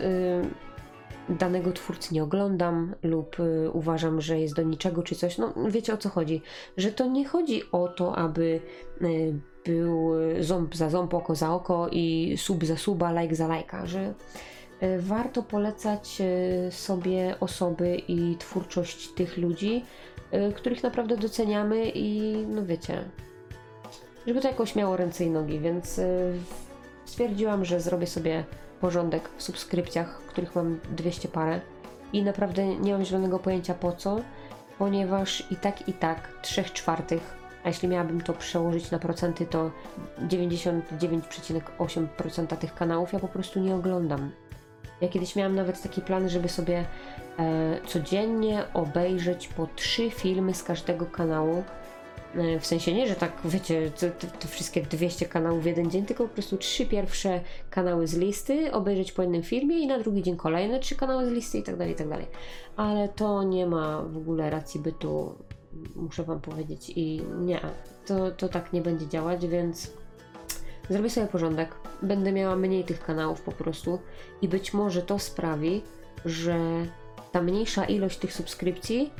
e, 1.28 1.34
danego 1.34 1.72
twórcy 1.72 2.14
nie 2.14 2.22
oglądam 2.22 2.94
lub 3.02 3.36
uważam, 3.72 4.20
że 4.20 4.40
jest 4.40 4.54
do 4.54 4.62
niczego 4.62 5.02
czy 5.02 5.14
coś, 5.14 5.38
no 5.38 5.54
wiecie 5.68 5.94
o 5.94 5.96
co 5.96 6.08
chodzi, 6.08 6.42
że 6.76 6.92
to 6.92 7.06
nie 7.06 7.28
chodzi 7.28 7.62
o 7.72 7.88
to, 7.88 8.16
aby 8.16 8.60
był 9.64 10.12
ząb 10.40 10.76
za 10.76 10.90
ząb, 10.90 11.14
oko 11.14 11.34
za 11.34 11.54
oko 11.54 11.88
i 11.92 12.34
sub 12.38 12.64
za 12.64 12.76
suba, 12.76 13.22
like 13.22 13.34
za 13.34 13.48
lajka, 13.48 13.86
że 13.86 14.14
e, 14.80 14.98
warto 14.98 15.42
polecać 15.42 16.20
e, 16.20 16.70
sobie 16.72 17.34
osoby 17.40 18.02
i 18.08 18.36
twórczość 18.38 19.08
tych 19.08 19.38
ludzi, 19.38 19.84
e, 20.30 20.52
których 20.52 20.82
naprawdę 20.82 21.16
doceniamy 21.16 21.90
i 21.94 22.36
no 22.46 22.66
wiecie, 22.66 23.04
żeby 24.26 24.40
to 24.40 24.48
jakoś 24.48 24.74
miało 24.76 24.96
ręce 24.96 25.24
i 25.24 25.30
nogi, 25.30 25.60
więc 25.60 26.00
stwierdziłam, 27.04 27.64
że 27.64 27.80
zrobię 27.80 28.06
sobie 28.06 28.44
porządek 28.80 29.30
w 29.36 29.42
subskrypcjach, 29.42 30.22
których 30.22 30.54
mam 30.54 30.80
200 30.96 31.28
parę 31.28 31.60
i 32.12 32.22
naprawdę 32.22 32.66
nie 32.66 32.92
mam 32.92 33.04
zielonego 33.04 33.38
pojęcia 33.38 33.74
po 33.74 33.92
co, 33.92 34.20
ponieważ 34.78 35.44
i 35.50 35.56
tak 35.56 35.88
i 35.88 35.92
tak 35.92 36.40
3 36.42 36.64
czwartych 36.64 37.39
a 37.64 37.68
jeśli 37.68 37.88
miałabym 37.88 38.20
to 38.20 38.32
przełożyć 38.32 38.90
na 38.90 38.98
procenty, 38.98 39.46
to 39.46 39.70
99,8% 40.28 42.56
tych 42.56 42.74
kanałów 42.74 43.12
ja 43.12 43.18
po 43.18 43.28
prostu 43.28 43.60
nie 43.60 43.74
oglądam. 43.74 44.30
Ja 45.00 45.08
kiedyś 45.08 45.36
miałam 45.36 45.54
nawet 45.54 45.82
taki 45.82 46.00
plan, 46.00 46.28
żeby 46.28 46.48
sobie 46.48 46.84
e, 47.38 47.80
codziennie 47.86 48.64
obejrzeć 48.74 49.48
po 49.48 49.68
trzy 49.76 50.10
filmy 50.10 50.54
z 50.54 50.62
każdego 50.62 51.06
kanału. 51.06 51.64
E, 52.34 52.60
w 52.60 52.66
sensie 52.66 52.92
nie, 52.92 53.06
że 53.06 53.14
tak 53.14 53.32
wiecie, 53.44 53.90
to, 53.90 54.06
to, 54.40 54.48
wszystkie 54.48 54.82
200 54.82 55.26
kanałów 55.26 55.62
w 55.62 55.66
jeden 55.66 55.90
dzień, 55.90 56.06
tylko 56.06 56.24
po 56.24 56.34
prostu 56.34 56.56
trzy 56.56 56.86
pierwsze 56.86 57.40
kanały 57.70 58.06
z 58.06 58.16
listy, 58.16 58.72
obejrzeć 58.72 59.12
po 59.12 59.22
jednym 59.22 59.42
filmie 59.42 59.78
i 59.78 59.86
na 59.86 59.98
drugi 59.98 60.22
dzień 60.22 60.36
kolejne 60.36 60.80
trzy 60.80 60.96
kanały 60.96 61.26
z 61.26 61.32
listy 61.32 61.58
i 61.58 61.62
tak 61.62 61.76
dalej, 61.76 61.92
i 61.92 61.96
tak 61.96 62.08
dalej. 62.08 62.26
Ale 62.76 63.08
to 63.08 63.42
nie 63.42 63.66
ma 63.66 64.02
w 64.02 64.16
ogóle 64.16 64.50
racji 64.50 64.80
bytu, 64.80 65.34
muszę 65.96 66.24
Wam 66.24 66.40
powiedzieć 66.40 66.92
i 66.96 67.22
nie, 67.38 67.60
to, 68.06 68.30
to 68.30 68.48
tak 68.48 68.72
nie 68.72 68.80
będzie 68.80 69.08
działać, 69.08 69.46
więc 69.46 69.92
zrobię 70.90 71.10
sobie 71.10 71.26
porządek. 71.26 71.74
Będę 72.02 72.32
miała 72.32 72.56
mniej 72.56 72.84
tych 72.84 73.04
kanałów 73.04 73.42
po 73.42 73.52
prostu 73.52 73.98
i 74.42 74.48
być 74.48 74.74
może 74.74 75.02
to 75.02 75.18
sprawi, 75.18 75.82
że 76.24 76.58
ta 77.32 77.42
mniejsza 77.42 77.84
ilość 77.84 78.18
tych 78.18 78.32
subskrypcji 78.32 79.10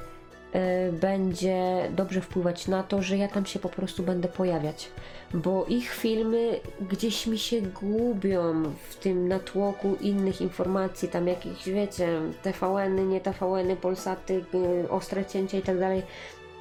y, 0.89 0.93
będzie 0.93 1.91
dobrze 1.97 2.21
wpływać 2.21 2.69
na 2.69 2.83
to, 2.83 3.03
że 3.03 3.17
ja 3.17 3.29
tam 3.29 3.47
się 3.47 3.59
po 3.59 3.69
prostu 3.69 4.03
będę 4.03 4.29
pojawiać. 4.29 4.89
Bo 5.35 5.65
ich 5.65 5.91
filmy 5.91 6.61
gdzieś 6.91 7.27
mi 7.27 7.39
się 7.39 7.63
gubią 7.63 8.63
w 8.89 8.97
tym 8.97 9.29
natłoku 9.29 9.97
innych 10.01 10.41
informacji, 10.41 11.09
tam 11.09 11.29
jakichś, 11.29 11.69
wiecie, 11.69 12.21
TVN-y, 12.43 13.05
nie 13.05 13.21
TVN-y, 13.21 13.77
Polsaty, 13.77 14.45
y, 14.85 14.91
ostre 14.91 15.25
cięcia 15.25 15.59
i 15.59 15.63
tak 15.63 15.79
dalej. 15.79 16.03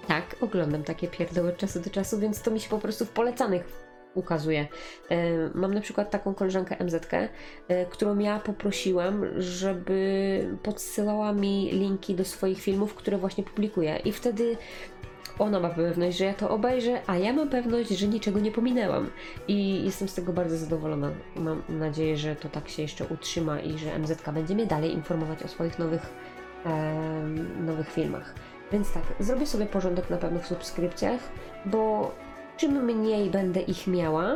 Tak, 0.10 0.36
oglądam 0.42 0.84
takie 0.84 1.08
pierdoły 1.08 1.50
od 1.50 1.58
czasu 1.58 1.80
do 1.80 1.90
czasu, 1.90 2.20
więc 2.20 2.42
to 2.42 2.52
mi 2.52 2.60
się 2.60 2.70
po 2.70 2.80
prostu 2.80 3.06
w 3.06 3.10
polecanych 3.10 3.64
ukazuje. 4.14 4.68
E, 5.10 5.18
mam 5.54 5.74
na 5.74 5.82
przykład 5.82 6.12
taką 6.12 6.34
koleżankę 6.34 6.76
MZK, 6.80 7.14
e, 7.68 7.86
którą 7.86 8.18
ja 8.18 8.40
poprosiłam, 8.40 9.26
żeby 9.38 10.58
podsyłała 10.64 11.34
mi 11.34 11.72
linki 11.72 12.16
do 12.16 12.26
swoich 12.26 12.62
filmów, 12.62 12.96
które 12.96 13.18
właśnie 13.18 13.44
publikuję. 13.44 13.98
I 14.06 14.12
wtedy 14.12 14.58
ona 15.40 15.60
ma 15.60 15.70
pewność, 15.70 16.18
że 16.18 16.26
ja 16.26 16.34
to 16.34 16.50
obejrzę, 16.50 17.02
a 17.08 17.18
ja 17.18 17.34
mam 17.34 17.50
pewność, 17.50 17.90
że 17.90 18.08
niczego 18.08 18.40
nie 18.40 18.52
pominęłam. 18.52 19.10
I 19.48 19.86
jestem 19.86 20.08
z 20.08 20.14
tego 20.14 20.34
bardzo 20.34 20.58
zadowolona. 20.58 21.12
Mam 21.36 21.62
nadzieję, 21.70 22.18
że 22.18 22.36
to 22.36 22.50
tak 22.50 22.70
się 22.70 22.82
jeszcze 22.82 23.06
utrzyma 23.06 23.60
i 23.60 23.78
że 23.78 24.00
MZK 24.00 24.32
będzie 24.32 24.56
mnie 24.56 24.66
dalej 24.66 24.94
informować 24.94 25.44
o 25.44 25.48
swoich 25.48 25.80
nowych, 25.80 26.14
e, 26.66 26.94
nowych 27.60 27.92
filmach. 27.92 28.36
Więc 28.72 28.92
tak, 28.92 29.04
zrobię 29.20 29.46
sobie 29.46 29.66
porządek 29.66 30.10
na 30.10 30.18
pewno 30.18 30.40
w 30.40 30.48
subskrypcjach, 30.48 31.20
bo 31.66 32.12
czym 32.58 32.86
mniej 32.86 33.30
będę 33.30 33.62
ich 33.62 33.88
miała, 33.88 34.36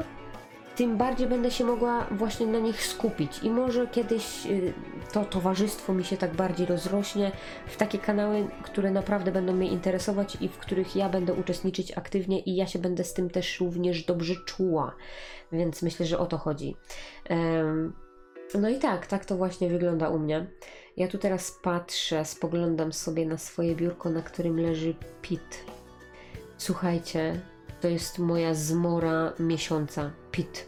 tym 0.76 0.98
bardziej 0.98 1.28
będę 1.28 1.52
się 1.52 1.66
mogła 1.66 2.08
właśnie 2.12 2.46
na 2.46 2.60
nich 2.60 2.86
skupić. 2.86 3.44
I 3.44 3.50
może 3.50 3.88
kiedyś 3.88 4.46
y, 4.46 4.74
to 5.12 5.26
towarzystwo 5.26 5.94
mi 5.94 6.04
się 6.04 6.18
tak 6.18 6.36
bardziej 6.36 6.66
rozrośnie 6.66 7.32
w 7.68 7.78
takie 7.78 7.98
kanały, 7.98 8.48
które 8.64 8.92
naprawdę 8.92 9.32
będą 9.32 9.54
mnie 9.54 9.68
interesować 9.68 10.38
i 10.42 10.50
w 10.50 10.58
których 10.58 10.96
ja 10.96 11.10
będę 11.10 11.34
uczestniczyć 11.34 11.98
aktywnie 11.98 12.40
i 12.40 12.56
ja 12.56 12.68
się 12.68 12.80
będę 12.80 13.04
z 13.04 13.14
tym 13.14 13.30
też 13.30 13.60
również 13.60 14.06
dobrze 14.06 14.36
czuła. 14.36 14.96
Więc 15.52 15.82
myślę, 15.82 16.06
że 16.06 16.20
o 16.20 16.26
to 16.26 16.38
chodzi. 16.38 16.76
No 18.60 18.70
i 18.70 18.80
tak, 18.80 19.08
tak 19.08 19.26
to 19.26 19.38
właśnie 19.38 19.70
wygląda 19.70 20.10
u 20.10 20.20
mnie. 20.20 20.46
Ja 20.98 21.08
tu 21.08 21.18
teraz 21.18 21.52
patrzę, 21.52 22.26
spoglądam 22.26 22.94
sobie 22.94 23.26
na 23.26 23.38
swoje 23.38 23.76
biurko, 23.76 24.10
na 24.10 24.22
którym 24.22 24.60
leży 24.60 24.96
Pit. 25.22 25.66
Słuchajcie, 26.58 27.42
to 27.82 27.88
jest 27.88 28.20
moja 28.20 28.54
zmora 28.54 29.34
miesiąca. 29.40 30.12
Pit. 30.32 30.68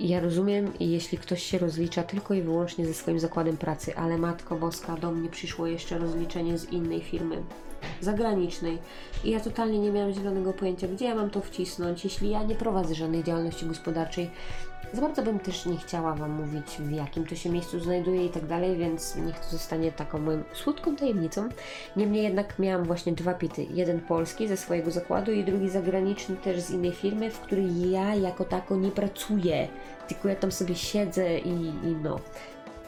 Ja 0.00 0.20
rozumiem, 0.20 0.72
jeśli 0.80 1.18
ktoś 1.18 1.42
się 1.42 1.58
rozlicza 1.58 2.02
tylko 2.02 2.34
i 2.34 2.42
wyłącznie 2.42 2.86
ze 2.86 2.94
swoim 2.94 3.20
zakładem 3.20 3.56
pracy, 3.56 3.96
ale 3.96 4.18
Matko 4.18 4.56
Boska, 4.56 4.96
do 4.96 5.10
mnie 5.10 5.28
przyszło 5.28 5.66
jeszcze 5.66 5.98
rozliczenie 5.98 6.58
z 6.58 6.72
innej 6.72 7.00
firmy 7.00 7.42
zagranicznej. 8.00 8.78
I 9.24 9.30
ja 9.30 9.40
totalnie 9.40 9.78
nie 9.78 9.92
miałam 9.92 10.12
zielonego 10.12 10.52
pojęcia, 10.52 10.88
gdzie 10.88 11.04
ja 11.04 11.14
mam 11.14 11.30
to 11.30 11.40
wcisnąć, 11.40 12.04
jeśli 12.04 12.30
ja 12.30 12.42
nie 12.42 12.54
prowadzę 12.54 12.94
żadnej 12.94 13.24
działalności 13.24 13.66
gospodarczej. 13.66 14.30
Za 14.92 15.00
bardzo 15.00 15.22
bym 15.22 15.38
też 15.38 15.66
nie 15.66 15.76
chciała 15.76 16.14
Wam 16.14 16.30
mówić, 16.30 16.66
w 16.78 16.90
jakim 16.90 17.26
to 17.26 17.34
się 17.34 17.50
miejscu 17.50 17.80
znajduje 17.80 18.26
i 18.26 18.28
tak 18.28 18.46
dalej, 18.46 18.76
więc 18.76 19.16
niech 19.16 19.38
to 19.38 19.50
zostanie 19.50 19.92
taką 19.92 20.18
moją 20.18 20.42
słodką 20.52 20.96
tajemnicą. 20.96 21.48
Niemniej 21.96 22.22
jednak 22.22 22.58
miałam 22.58 22.84
właśnie 22.84 23.12
dwa 23.12 23.34
pity. 23.34 23.66
Jeden 23.70 24.00
polski 24.00 24.48
ze 24.48 24.56
swojego 24.56 24.90
zakładu 24.90 25.32
i 25.32 25.44
drugi 25.44 25.68
zagraniczny 25.68 26.36
też 26.36 26.60
z 26.60 26.70
innej 26.70 26.92
firmy, 26.92 27.30
w 27.30 27.40
której 27.40 27.90
ja 27.90 28.14
jako 28.14 28.44
tako 28.44 28.76
nie 28.76 28.90
pracuję. 28.90 29.68
Tylko 30.08 30.28
ja 30.28 30.36
tam 30.36 30.52
sobie 30.52 30.74
siedzę 30.74 31.38
i, 31.38 31.66
i 31.66 31.96
no. 32.02 32.20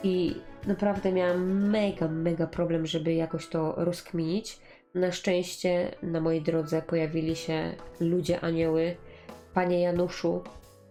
I 0.02 0.36
naprawdę 0.66 1.12
miałam 1.12 1.68
mega, 1.70 2.08
mega 2.08 2.46
problem, 2.46 2.86
żeby 2.86 3.14
jakoś 3.14 3.48
to 3.48 3.74
rozkminić. 3.76 4.58
Na 4.94 5.12
szczęście 5.12 5.94
na 6.02 6.20
mojej 6.20 6.42
drodze 6.42 6.82
pojawili 6.82 7.36
się 7.36 7.74
ludzie 8.00 8.40
anioły. 8.40 8.96
Panie 9.54 9.80
Januszu, 9.80 10.42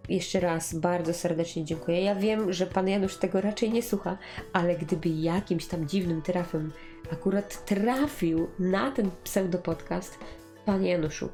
jeszcze 0.10 0.40
raz 0.40 0.76
bardzo 0.76 1.14
serdecznie 1.14 1.66
dziękuję. 1.66 2.02
Ja 2.02 2.16
wiem, 2.16 2.54
że 2.54 2.66
pan 2.66 2.88
Janusz 2.88 3.18
tego 3.18 3.42
raczej 3.42 3.72
nie 3.72 3.84
słucha, 3.84 4.18
ale 4.54 4.76
gdyby 4.76 5.10
jakimś 5.10 5.66
tam 5.66 5.88
dziwnym 5.88 6.22
trafem 6.22 6.72
akurat 7.12 7.66
trafił 7.66 8.48
na 8.60 8.92
ten 8.92 9.12
pseudopodcast, 9.24 10.18
panie 10.66 10.92
Januszu, 10.92 11.30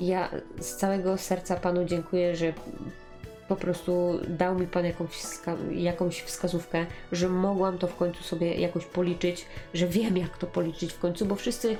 ja 0.00 0.30
z 0.60 0.76
całego 0.76 1.18
serca 1.18 1.56
panu 1.56 1.84
dziękuję, 1.84 2.36
że 2.36 2.52
po 3.56 3.60
prostu 3.60 4.20
dał 4.28 4.58
mi 4.58 4.66
Pan 4.66 4.84
jakąś, 4.84 5.10
wska 5.10 5.56
jakąś 5.70 6.20
wskazówkę, 6.20 6.86
że 7.12 7.28
mogłam 7.28 7.78
to 7.78 7.86
w 7.86 7.96
końcu 7.96 8.22
sobie 8.22 8.54
jakoś 8.54 8.84
policzyć, 8.84 9.44
że 9.74 9.86
wiem 9.86 10.16
jak 10.16 10.38
to 10.38 10.46
policzyć 10.46 10.92
w 10.92 10.98
końcu, 10.98 11.26
bo 11.26 11.34
wszyscy 11.34 11.76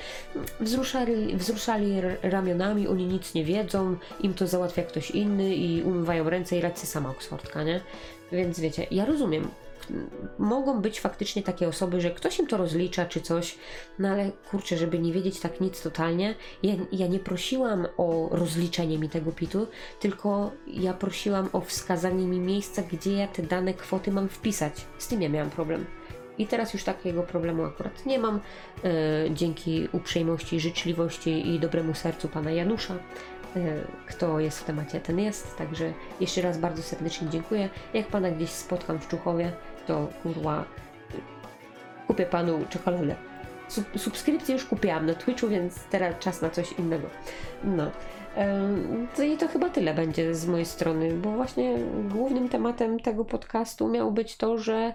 wzruszali, 0.61 1.37
wzruszali 1.37 2.01
ramionami, 2.23 2.89
oni 2.89 3.07
nic 3.07 3.35
nie 3.35 3.45
wiedzą, 3.45 3.97
im 4.21 4.35
to 4.35 4.47
załatwia 4.47 4.83
ktoś 4.83 5.11
inny 5.11 5.55
i 5.55 5.83
umywają 5.83 6.31
ręce 6.31 6.57
i 6.57 6.61
radźcie 6.61 6.87
sama 6.87 7.11
Oksfordka, 7.11 7.63
nie? 7.63 7.81
Więc 8.33 8.61
wiecie, 8.61 8.87
ja 8.91 9.05
rozumiem, 9.05 9.49
mogą 10.38 10.81
być 10.81 11.01
faktycznie 11.01 11.42
takie 11.42 11.68
osoby, 11.68 12.01
że 12.01 12.11
ktoś 12.11 12.38
im 12.38 12.47
to 12.47 12.57
rozlicza 12.57 13.07
czy 13.07 13.21
coś, 13.21 13.59
no 13.99 14.09
ale 14.09 14.31
kurczę, 14.51 14.77
żeby 14.77 14.99
nie 14.99 15.12
wiedzieć 15.12 15.40
tak 15.40 15.61
nic 15.61 15.83
totalnie, 15.83 16.35
ja, 16.62 16.75
ja 16.92 17.07
nie 17.07 17.18
prosiłam 17.18 17.87
o 17.97 18.29
rozliczenie 18.33 18.99
mi 18.99 19.09
tego 19.09 19.33
pitu, 19.33 19.66
tylko 20.01 20.51
ja 20.66 20.95
prosiłam 20.95 21.49
o 21.53 21.61
wskazanie 21.61 22.27
mi 22.27 22.40
miejsca, 22.40 22.83
gdzie 22.83 23.12
ja 23.12 23.29
te 23.29 23.42
dane 23.42 23.75
kwoty 23.75 24.11
mam 24.11 24.29
wpisać. 24.29 24.87
Z 24.99 25.09
tym 25.09 25.23
ja 25.23 25.29
miałam 25.29 25.51
problem. 25.51 25.87
I 26.38 26.47
teraz 26.47 26.75
już 26.75 26.85
takiego 26.85 27.23
problemu 27.23 27.64
akurat 27.64 28.07
nie 28.07 28.18
mam, 28.18 28.40
e, 28.85 28.90
dzięki 29.31 29.88
uprzejmości, 29.92 30.61
życzliwości 30.61 31.55
i 31.55 31.61
dobremu 31.61 31.95
sercu 31.95 32.29
pana 32.29 32.51
Janusza. 32.51 32.95
E, 33.57 33.85
kto 34.07 34.40
jest 34.40 34.61
w 34.61 34.64
temacie, 34.64 35.01
ten 35.01 35.18
jest. 35.18 35.57
Także 35.57 35.92
jeszcze 36.21 36.42
raz 36.42 36.59
bardzo 36.59 36.83
serdecznie 36.83 37.29
dziękuję. 37.29 37.68
Jak 37.95 38.07
pana 38.07 38.31
gdzieś 38.31 38.51
spotkam 38.51 38.99
w 38.99 39.09
Czuchowie, 39.09 39.53
to 39.87 40.09
kurwa 40.23 40.64
kupię 42.07 42.27
panu 42.27 42.59
czekoladę. 42.71 43.14
Sub 43.68 43.85
subskrypcję 43.97 44.55
już 44.55 44.64
kupiłam 44.64 45.07
na 45.07 45.14
Twitchu, 45.14 45.49
więc 45.49 45.85
teraz 45.85 46.18
czas 46.18 46.42
na 46.42 46.51
coś 46.51 46.73
innego. 46.73 47.11
No. 47.64 47.90
To 49.16 49.23
I 49.23 49.37
to 49.37 49.49
chyba 49.49 49.71
tyle 49.71 49.95
będzie 49.95 50.35
z 50.35 50.47
mojej 50.47 50.66
strony, 50.66 51.14
bo 51.14 51.33
właśnie 51.33 51.79
głównym 52.11 52.49
tematem 52.49 53.01
tego 53.01 53.25
podcastu 53.25 53.88
miało 53.88 54.11
być 54.11 54.37
to, 54.37 54.59
że 54.59 54.95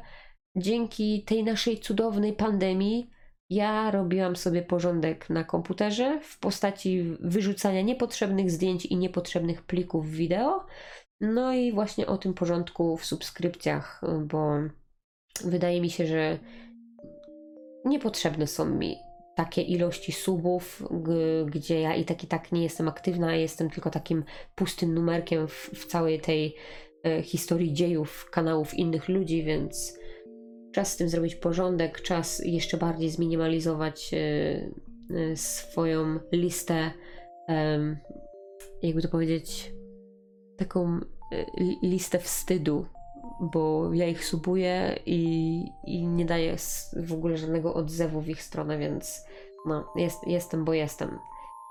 dzięki 0.56 1.24
tej 1.24 1.44
naszej 1.44 1.80
cudownej 1.80 2.34
pandemii 2.34 3.10
ja 3.50 3.92
robiłam 3.92 4.36
sobie 4.36 4.62
porządek 4.62 5.30
na 5.30 5.44
komputerze 5.44 6.20
w 6.24 6.40
postaci 6.40 7.18
wyrzucania 7.20 7.82
niepotrzebnych 7.82 8.52
zdjęć 8.52 8.86
i 8.86 8.98
niepotrzebnych 8.98 9.62
plików 9.62 10.12
wideo. 10.12 10.66
No 11.22 11.54
i 11.54 11.72
właśnie 11.72 12.08
o 12.08 12.18
tym 12.18 12.34
porządku 12.34 12.98
w 12.98 13.06
subskrypcjach, 13.06 14.02
bo 14.26 14.54
wydaje 15.46 15.82
mi 15.82 15.90
się, 15.90 16.08
że 16.08 16.40
niepotrzebne 17.86 18.48
są 18.48 18.66
mi 18.66 18.98
takie 19.38 19.62
ilości 19.62 20.12
subów, 20.12 20.84
gdzie 21.46 21.82
ja 21.82 21.96
i 21.96 22.06
tak 22.06 22.24
i 22.24 22.28
tak 22.28 22.52
nie 22.52 22.64
jestem 22.64 22.88
aktywna, 22.88 23.36
jestem 23.36 23.70
tylko 23.70 23.90
takim 23.90 24.24
pustym 24.56 24.94
numerkiem 24.94 25.48
w, 25.48 25.70
w 25.74 25.86
całej 25.86 26.20
tej 26.20 26.56
e, 27.04 27.22
historii 27.22 27.74
dziejów 27.74 28.30
kanałów 28.32 28.74
innych 28.74 29.10
ludzi, 29.10 29.44
więc 29.44 30.00
czas 30.72 30.94
z 30.94 30.98
tym 30.98 31.10
zrobić 31.10 31.36
porządek, 31.36 32.02
czas 32.02 32.42
jeszcze 32.46 32.78
bardziej 32.78 33.10
zminimalizować 33.10 34.14
e, 34.14 34.18
e, 34.18 35.36
swoją 35.36 36.20
listę, 36.32 36.92
jakby 38.82 39.02
to 39.02 39.10
powiedzieć, 39.10 39.74
taką 40.58 41.00
listę 41.84 42.20
wstydu, 42.20 42.86
bo 43.40 43.94
ja 43.94 44.08
ich 44.08 44.26
subuję 44.26 45.00
i, 45.06 45.62
i 45.84 46.08
nie 46.08 46.26
daję 46.26 46.56
w 46.94 47.14
ogóle 47.14 47.38
żadnego 47.38 47.74
odzewu 47.74 48.22
w 48.22 48.30
ich 48.30 48.44
stronę, 48.44 48.78
więc 48.78 49.26
no, 49.66 49.92
jest, 49.96 50.28
jestem, 50.28 50.66
bo 50.66 50.74
jestem. 50.74 51.20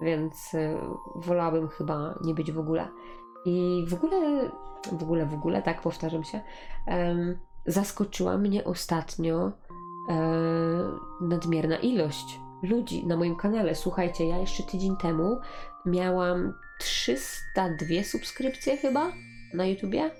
Więc 0.00 0.55
y, 0.55 0.76
wolałabym 1.16 1.68
chyba 1.68 2.18
nie 2.24 2.35
być 2.35 2.52
w 2.52 2.59
ogóle. 2.59 2.88
I 3.46 3.85
w 3.88 3.94
ogóle, 3.94 4.50
w 4.92 5.02
ogóle, 5.02 5.26
w 5.26 5.35
ogóle, 5.35 5.62
tak 5.62 5.81
powtarzam 5.81 6.24
się, 6.24 6.40
zaskoczyła 7.66 8.38
mnie 8.38 8.64
ostatnio 8.64 9.52
nadmierna 11.20 11.76
ilość 11.76 12.40
ludzi 12.62 13.07
na 13.07 13.16
moim 13.16 13.37
kanale. 13.37 13.74
Słuchajcie, 13.74 14.26
ja 14.26 14.38
jeszcze 14.38 14.62
tydzień 14.62 14.96
temu 14.96 15.40
miałam 15.87 16.55
302 16.79 17.87
subskrypcje 18.05 18.76
chyba 18.76 19.12
na 19.55 19.66
YouTubie, 19.66 20.11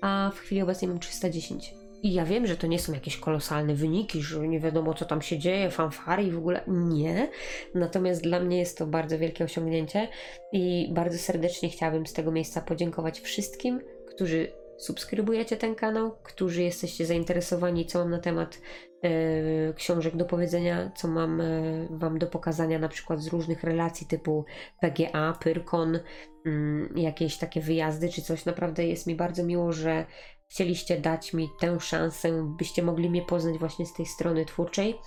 a 0.00 0.30
w 0.34 0.38
chwili 0.38 0.62
obecnej 0.62 0.88
mam 0.88 0.98
310. 0.98 1.74
I 2.02 2.12
ja 2.12 2.24
wiem, 2.24 2.46
że 2.46 2.56
to 2.56 2.66
nie 2.66 2.78
są 2.78 2.92
jakieś 2.92 3.16
kolosalne 3.16 3.74
wyniki, 3.74 4.22
że 4.22 4.48
nie 4.48 4.60
wiadomo 4.60 4.94
co 4.94 5.04
tam 5.04 5.22
się 5.22 5.38
dzieje, 5.38 5.70
fanfary 5.70 6.22
i 6.22 6.30
w 6.30 6.38
ogóle 6.38 6.60
nie. 6.68 7.28
Natomiast 7.74 8.22
dla 8.22 8.40
mnie 8.40 8.58
jest 8.58 8.78
to 8.78 8.86
bardzo 8.86 9.18
wielkie 9.18 9.44
osiągnięcie 9.44 10.08
i 10.52 10.88
bardzo 10.92 11.18
serdecznie 11.18 11.68
chciałabym 11.68 12.06
z 12.06 12.12
tego 12.12 12.32
miejsca 12.32 12.60
podziękować 12.60 13.20
wszystkim, 13.20 13.80
którzy 14.06 14.52
subskrybujecie 14.78 15.56
ten 15.56 15.74
kanał, 15.74 16.16
którzy 16.22 16.62
jesteście 16.62 17.06
zainteresowani, 17.06 17.86
co 17.86 17.98
mam 17.98 18.10
na 18.10 18.18
temat 18.18 18.58
książek 19.76 20.16
do 20.16 20.24
powiedzenia, 20.24 20.90
co 20.96 21.08
mam 21.08 21.40
e, 21.40 21.44
Wam 21.90 22.18
do 22.18 22.26
pokazania, 22.26 22.78
na 22.78 22.88
przykład 22.88 23.20
z 23.20 23.28
różnych 23.28 23.64
relacji 23.64 24.06
typu 24.06 24.44
PGA, 24.80 25.32
Pyrkon, 25.40 25.98
mm, 26.46 26.92
jakieś 26.96 27.36
takie 27.36 27.60
wyjazdy 27.60 28.08
czy 28.08 28.22
coś. 28.22 28.44
Naprawdę 28.44 28.86
jest 28.86 29.06
mi 29.06 29.14
bardzo 29.14 29.44
miło, 29.44 29.72
że 29.72 30.06
chcieliście 30.48 31.00
dać 31.00 31.34
mi 31.34 31.48
tę 31.60 31.80
szansę, 31.80 32.54
byście 32.58 32.82
mogli 32.82 33.10
mnie 33.10 33.22
poznać 33.22 33.58
właśnie 33.58 33.86
z 33.86 33.92
tej 33.92 34.06
strony 34.06 34.44
twórczej. 34.44 34.98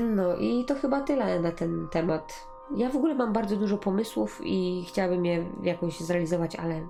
No 0.00 0.36
i 0.36 0.64
to 0.64 0.74
chyba 0.74 1.00
tyle 1.00 1.40
na 1.40 1.52
ten 1.52 1.88
temat. 1.92 2.46
Ja 2.76 2.90
w 2.90 2.96
ogóle 2.96 3.14
mam 3.14 3.32
bardzo 3.32 3.56
dużo 3.56 3.78
pomysłów 3.78 4.40
i 4.44 4.84
chciałabym 4.88 5.26
je 5.26 5.44
jakoś 5.62 6.00
zrealizować, 6.00 6.56
ale 6.56 6.88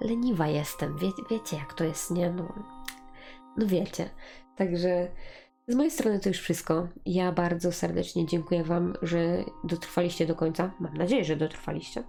leniwa 0.00 0.48
jestem. 0.48 0.98
Wie, 0.98 1.08
wiecie, 1.30 1.56
jak 1.56 1.74
to 1.74 1.84
jest, 1.84 2.10
nie? 2.10 2.30
No, 2.30 2.52
no 3.56 3.66
wiecie. 3.66 4.10
Także 4.58 5.08
z 5.68 5.74
mojej 5.74 5.90
strony 5.90 6.20
to 6.20 6.28
już 6.28 6.38
wszystko. 6.38 6.88
Ja 7.06 7.32
bardzo 7.32 7.72
serdecznie 7.72 8.26
dziękuję 8.26 8.64
Wam, 8.64 8.94
że 9.02 9.44
dotrwaliście 9.64 10.26
do 10.26 10.34
końca. 10.34 10.74
Mam 10.80 10.96
nadzieję, 10.96 11.24
że 11.24 11.36
dotrwaliście. 11.36 12.04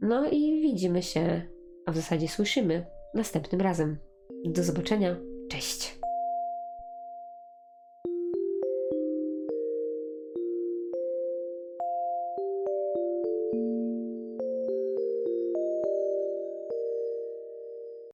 No 0.00 0.30
i 0.30 0.60
widzimy 0.62 1.02
się, 1.02 1.42
a 1.86 1.92
w 1.92 1.96
zasadzie 1.96 2.28
słyszymy 2.28 2.86
następnym 3.14 3.60
razem. 3.60 3.98
Do 4.44 4.62
zobaczenia. 4.62 5.16
Cześć. 5.48 5.98